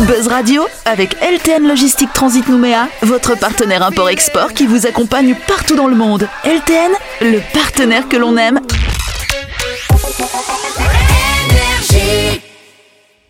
Buzz 0.00 0.28
Radio 0.28 0.66
avec 0.84 1.16
LTN 1.20 1.66
Logistique 1.66 2.12
Transit 2.12 2.46
Nouméa, 2.48 2.88
votre 3.02 3.36
partenaire 3.36 3.82
import-export 3.82 4.52
qui 4.52 4.66
vous 4.66 4.86
accompagne 4.86 5.34
partout 5.46 5.74
dans 5.74 5.88
le 5.88 5.96
monde. 5.96 6.28
LTN, 6.44 6.92
le 7.22 7.40
partenaire 7.52 8.08
que 8.08 8.16
l'on 8.16 8.36
aime. 8.36 8.60
cheek. 11.96 12.55